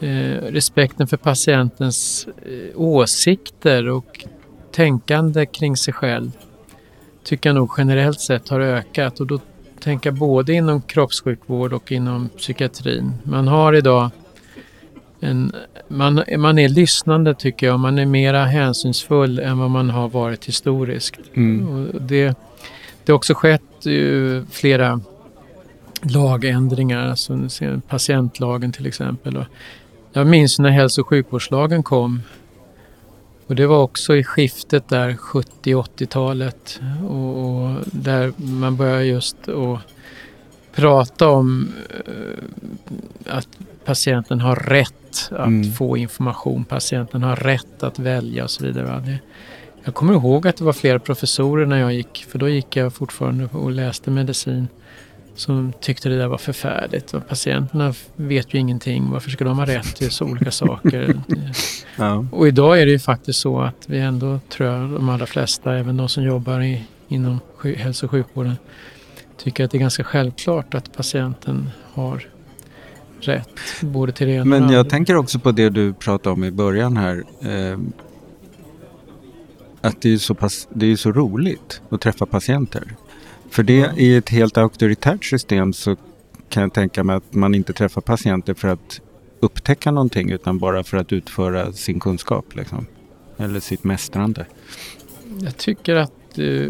Eh, 0.00 0.42
respekten 0.42 1.06
för 1.06 1.16
patientens 1.16 2.28
eh, 2.46 2.80
åsikter 2.80 3.88
och 3.88 4.24
tänkande 4.72 5.46
kring 5.46 5.76
sig 5.76 5.94
själv 5.94 6.30
tycker 7.24 7.48
jag 7.50 7.54
nog 7.54 7.70
generellt 7.78 8.20
sett 8.20 8.48
har 8.48 8.60
ökat 8.60 9.20
och 9.20 9.26
då 9.26 9.40
tänker 9.80 10.10
jag 10.10 10.18
både 10.18 10.52
inom 10.52 10.82
kroppssjukvård 10.82 11.72
och 11.72 11.92
inom 11.92 12.28
psykiatrin. 12.28 13.12
Man 13.22 13.48
har 13.48 13.72
idag 13.72 14.10
en, 15.20 15.52
man, 15.88 16.22
man 16.38 16.58
är 16.58 16.68
lyssnande 16.68 17.34
tycker 17.34 17.66
jag, 17.66 17.80
man 17.80 17.98
är 17.98 18.06
mera 18.06 18.44
hänsynsfull 18.44 19.38
än 19.38 19.58
vad 19.58 19.70
man 19.70 19.90
har 19.90 20.08
varit 20.08 20.44
historiskt. 20.44 21.20
Mm. 21.34 21.68
Och 21.68 22.02
det, 22.02 22.38
det 23.04 23.12
har 23.12 23.16
också 23.16 23.34
skett 23.34 23.86
eh, 23.86 24.44
flera 24.50 25.00
lagändringar, 26.02 27.08
alltså 27.08 27.48
patientlagen 27.88 28.72
till 28.72 28.86
exempel. 28.86 29.44
Jag 30.12 30.26
minns 30.26 30.58
när 30.58 30.70
hälso 30.70 31.00
och 31.00 31.08
sjukvårdslagen 31.08 31.82
kom 31.82 32.22
och 33.46 33.54
det 33.54 33.66
var 33.66 33.82
också 33.82 34.16
i 34.16 34.24
skiftet 34.24 34.88
där 34.88 35.10
70-80-talet 35.12 36.80
och, 37.08 37.38
och 37.44 37.78
där 37.86 38.32
man 38.36 38.76
började 38.76 39.04
just 39.04 39.48
att 39.48 39.78
prata 40.74 41.28
om 41.28 41.68
eh, 42.06 43.36
att 43.36 43.48
patienten 43.84 44.40
har 44.40 44.56
rätt 44.56 44.94
att 45.30 45.46
Mm. 45.46 45.72
få 45.72 45.96
information, 45.96 46.64
patienten 46.64 47.22
har 47.22 47.36
rätt 47.36 47.82
att 47.82 47.98
välja 47.98 48.44
och 48.44 48.50
så 48.50 48.64
vidare. 48.64 49.02
Det, 49.06 49.18
jag 49.84 49.94
kommer 49.94 50.12
ihåg 50.12 50.46
att 50.46 50.56
det 50.56 50.64
var 50.64 50.72
flera 50.72 50.98
professorer 50.98 51.66
när 51.66 51.78
jag 51.78 51.94
gick, 51.94 52.26
för 52.28 52.38
då 52.38 52.48
gick 52.48 52.76
jag 52.76 52.94
fortfarande 52.94 53.48
och 53.52 53.70
läste 53.70 54.10
medicin, 54.10 54.68
som 55.34 55.72
tyckte 55.80 56.08
det 56.08 56.18
där 56.18 56.28
var 56.28 56.38
förfärligt. 56.38 57.14
Och 57.14 57.28
patienterna 57.28 57.94
vet 58.16 58.54
ju 58.54 58.58
ingenting, 58.58 59.10
varför 59.10 59.30
ska 59.30 59.44
de 59.44 59.58
ha 59.58 59.66
rätt 59.66 59.96
till 59.96 60.10
så 60.10 60.24
olika 60.24 60.50
saker? 60.62 61.20
Ja. 61.96 62.26
Och 62.32 62.48
idag 62.48 62.80
är 62.80 62.86
det 62.86 62.92
ju 62.92 62.98
faktiskt 62.98 63.38
så 63.38 63.60
att 63.60 63.84
vi 63.86 63.98
ändå, 63.98 64.40
tror 64.48 64.68
jag, 64.68 64.90
de 64.90 65.08
allra 65.08 65.26
flesta, 65.26 65.74
även 65.78 65.96
de 65.96 66.08
som 66.08 66.24
jobbar 66.24 66.60
i, 66.60 66.84
inom 67.08 67.40
hälso 67.76 68.06
och 68.06 68.10
sjukvården, 68.10 68.56
tycker 69.36 69.64
att 69.64 69.70
det 69.70 69.78
är 69.78 69.80
ganska 69.80 70.04
självklart 70.04 70.74
att 70.74 70.96
patienten 70.96 71.70
har 71.94 72.26
rätt, 73.20 73.60
både 73.80 74.12
till 74.12 74.26
det 74.26 74.32
ena 74.32 74.44
Men 74.44 74.62
jag 74.62 74.78
andra. 74.78 74.90
tänker 74.90 75.16
också 75.16 75.38
på 75.38 75.52
det 75.52 75.68
du 75.70 75.92
pratade 75.92 76.34
om 76.34 76.44
i 76.44 76.50
början 76.50 76.96
här. 76.96 77.24
Eh, 77.40 77.78
att 79.80 80.02
det 80.02 80.12
är, 80.12 80.18
så 80.18 80.34
pass, 80.34 80.68
det 80.70 80.86
är 80.86 80.96
så 80.96 81.12
roligt 81.12 81.80
att 81.88 82.00
träffa 82.00 82.26
patienter. 82.26 82.94
För 83.52 83.62
det 83.62 83.76
Ja. 83.76 83.92
i 83.96 84.16
ett 84.16 84.28
helt 84.28 84.58
auktoritärt 84.58 85.24
system 85.24 85.72
så 85.72 85.96
kan 86.48 86.62
jag 86.62 86.72
tänka 86.72 87.04
mig 87.04 87.16
att 87.16 87.34
man 87.34 87.54
inte 87.54 87.72
träffar 87.72 88.00
patienter 88.00 88.54
för 88.54 88.68
att 88.68 89.00
upptäcka 89.40 89.90
någonting 89.90 90.30
utan 90.30 90.58
bara 90.58 90.84
för 90.84 90.96
att 90.96 91.12
utföra 91.12 91.72
sin 91.72 92.00
kunskap. 92.00 92.44
Liksom. 92.56 92.86
Eller 93.36 93.60
sitt 93.60 93.84
mästrande. 93.84 94.46
Jag 95.40 95.56
tycker 95.56 95.96
att 95.96 96.38
eh, 96.38 96.68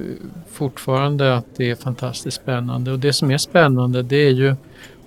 fortfarande 0.53 1.37
att 1.37 1.47
det 1.57 1.71
är 1.71 1.75
fantastiskt 1.75 2.37
spännande 2.37 2.93
och 2.93 2.99
det 2.99 3.13
som 3.13 3.31
är 3.31 3.39
spännande 3.39 4.03
det 4.03 4.17
är 4.27 4.31
ju 4.31 4.55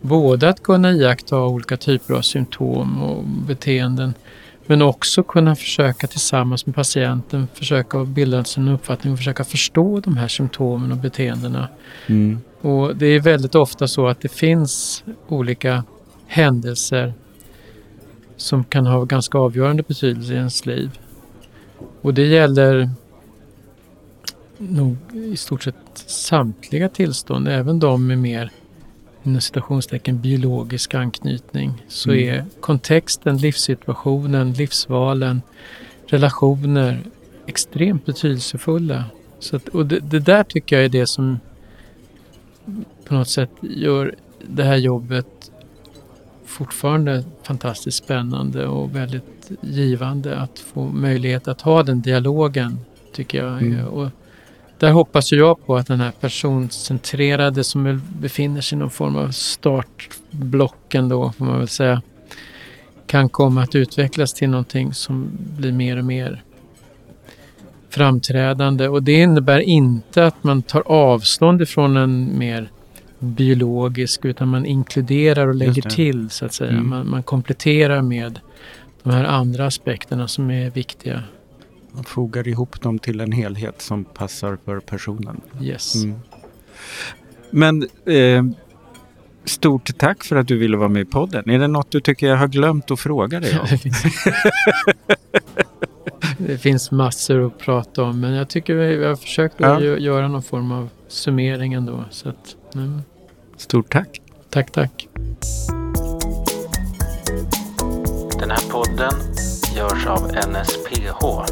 både 0.02 0.50
att 0.50 0.64
kunna 0.64 0.92
iaktta 0.92 1.40
olika 1.44 1.78
typer 1.78 2.14
av 2.14 2.22
symptom 2.22 3.04
och 3.04 3.24
beteenden 3.24 4.14
men 4.68 4.82
också 4.82 5.24
kunna 5.24 5.56
försöka 5.56 6.08
tillsammans 6.08 6.66
med 6.66 6.76
patienten 6.76 7.48
försöka 7.54 8.04
bilda 8.04 8.44
sig 8.44 8.64
en 8.64 8.70
uppfattning 8.70 9.14
och 9.14 9.20
försöka 9.20 9.44
förstå 9.44 10.00
de 10.00 10.18
här 10.18 10.28
symptomen 10.28 10.92
och 10.92 10.98
beteendena. 10.98 11.68
Mm. 12.08 12.40
Och 12.62 12.96
det 12.96 13.06
är 13.06 13.20
väldigt 13.20 13.56
ofta 13.56 13.88
så 13.88 14.08
att 14.08 14.22
det 14.22 14.30
finns 14.30 15.04
olika 15.28 15.84
händelser 16.28 17.14
som 18.38 18.64
kan 18.64 18.86
ha 18.86 19.04
ganska 19.04 19.38
avgörande 19.38 19.84
betydelse 19.84 20.34
i 20.34 20.36
ens 20.36 20.66
liv. 20.66 21.00
Och 22.02 22.14
det 22.14 22.26
gäller 22.26 22.90
nog 24.58 24.98
i 25.14 25.38
stort 25.38 25.64
sett 25.64 25.76
samtliga 26.06 26.90
tillstånd, 26.90 27.48
även 27.48 27.80
de 27.80 28.08
med 28.08 28.18
mer 28.18 28.52
inom 29.26 29.42
citationstecken 29.42 30.22
biologisk 30.22 30.94
anknytning, 30.94 31.84
så 31.88 32.12
Mm. 32.12 32.30
är 32.36 32.46
kontexten, 32.60 33.38
livssituationen, 33.38 34.54
livsvalen 34.54 35.42
relationer 36.08 37.00
extremt 37.46 38.06
betydelsefulla. 38.06 39.04
Så 39.40 39.56
att, 39.56 39.68
och 39.68 39.86
det, 39.86 40.00
det 40.00 40.20
där 40.20 40.44
tycker 40.44 40.76
jag 40.76 40.86
är 40.86 40.90
det 40.90 41.08
som 41.08 41.40
på 43.06 43.14
något 43.14 43.30
sätt 43.30 43.50
gör 43.62 44.16
det 44.48 44.64
här 44.64 44.76
jobbet 44.76 45.52
fortfarande 46.46 47.24
fantastiskt 47.44 47.98
spännande 47.98 48.68
och 48.68 48.96
väldigt 48.96 49.52
givande 49.62 50.38
att 50.38 50.60
få 50.60 50.86
möjlighet 50.88 51.48
att 51.48 51.62
ha 51.62 51.84
den 51.84 52.02
dialogen, 52.02 52.80
tycker 53.14 53.38
jag. 53.38 53.62
Mm. 53.62 53.86
Och 53.88 54.10
där 54.80 54.92
hoppas 54.92 55.32
jag 55.32 55.66
på 55.66 55.76
att 55.76 55.88
den 55.88 56.00
här 56.00 56.12
personcentrerade 56.12 57.64
som 57.64 58.02
befinner 58.20 58.62
sig 58.62 58.76
i 58.76 58.80
någon 58.80 58.90
form 58.90 59.16
av 59.16 59.30
startblock 59.32 60.96
ändå, 60.96 61.32
får 61.32 61.46
man 61.46 61.60
väl 61.60 61.68
säga, 61.68 62.02
kan 63.08 63.30
komma 63.30 63.64
att 63.64 63.76
utvecklas 63.76 64.34
till 64.34 64.50
någonting 64.50 64.94
som 64.94 65.30
blir 65.58 65.72
mer 65.72 65.98
och 65.98 66.06
mer 66.06 66.44
framträdande. 67.90 68.88
Och 68.88 69.04
det 69.04 69.22
innebär 69.22 69.60
inte 69.60 70.26
att 70.26 70.44
man 70.44 70.62
tar 70.62 70.84
avstånd 70.86 71.62
ifrån 71.62 71.98
en 71.98 72.38
mer 72.38 72.70
biologisk 73.20 74.26
utan 74.26 74.48
man 74.48 74.66
inkluderar 74.66 75.48
och 75.48 75.56
lägger 75.56 75.82
till 75.82 76.30
så 76.30 76.46
att 76.46 76.54
säga. 76.54 76.72
Mm. 76.72 76.90
Man, 76.90 77.10
man 77.10 77.24
kompletterar 77.24 78.02
med 78.02 78.40
de 79.04 79.10
här 79.10 79.24
andra 79.24 79.66
aspekterna 79.66 80.28
som 80.28 80.52
är 80.52 80.70
viktiga. 80.70 81.24
Man 81.96 82.04
fogar 82.04 82.48
ihop 82.48 82.82
dem 82.82 83.00
till 83.00 83.20
en 83.20 83.32
helhet 83.32 83.82
som 83.82 84.04
passar 84.04 84.58
för 84.66 84.80
personen. 84.80 85.42
Yes. 85.62 85.96
Mm. 86.04 86.20
Men 87.50 87.88
eh, 88.06 88.44
stort 89.46 89.98
tack 89.98 90.24
för 90.24 90.36
att 90.36 90.48
du 90.48 90.58
ville 90.58 90.78
vara 90.78 90.90
med 90.90 91.02
i 91.02 91.06
podden. 91.06 91.50
Är 91.50 91.60
det 91.60 91.68
något 91.68 91.92
du 91.92 92.00
tycker 92.02 92.28
jag 92.28 92.38
har 92.38 92.48
glömt 92.48 92.92
att 92.92 93.00
fråga 93.00 93.40
dig 93.40 93.60
om? 93.60 93.68
Det 96.38 96.58
finns, 96.58 96.92
massor 96.92 97.46
att 97.48 97.58
prata 97.60 98.04
om 98.04 98.20
men 98.20 98.34
jag 98.34 98.50
tycker 98.50 98.76
vi 98.76 98.96
vi 98.96 99.06
har 99.06 99.16
försökt 99.16 99.56
Ja. 99.58 99.68
att 99.76 99.82
gö- 99.84 99.98
göra 100.00 100.28
någon 100.28 100.44
form 100.44 100.72
av 100.72 100.90
summering 101.08 101.74
ändå. 101.74 102.04
Så 102.12 102.30
att, 102.30 102.56
mm, 102.76 103.02
Stort 103.58 103.92
tack. 103.92 104.22
tack, 104.50 104.72
tack. 104.72 105.08
Den 108.40 108.52
här 108.52 108.70
podden 108.72 109.14
görs 109.76 110.06
av 110.08 110.32
NSPH, 110.50 111.46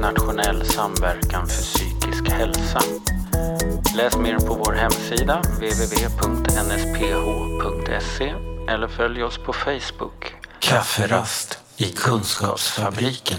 Nationell 0.00 0.64
samverkan 0.64 1.46
för 1.46 1.62
psykisk 1.62 2.28
hälsa. 2.28 2.80
Läs 3.96 4.16
mer 4.16 4.38
på 4.38 4.54
vår 4.54 4.72
hemsida 4.72 5.40
www.nsph.se 5.40 6.74
eller 8.68 8.88
följ 8.88 9.22
oss 9.22 9.38
på 9.38 9.52
Facebook. 9.52 10.34
Kafferast 10.60 11.58
i 11.76 11.84
Kunskapsfabriken. 11.92 13.38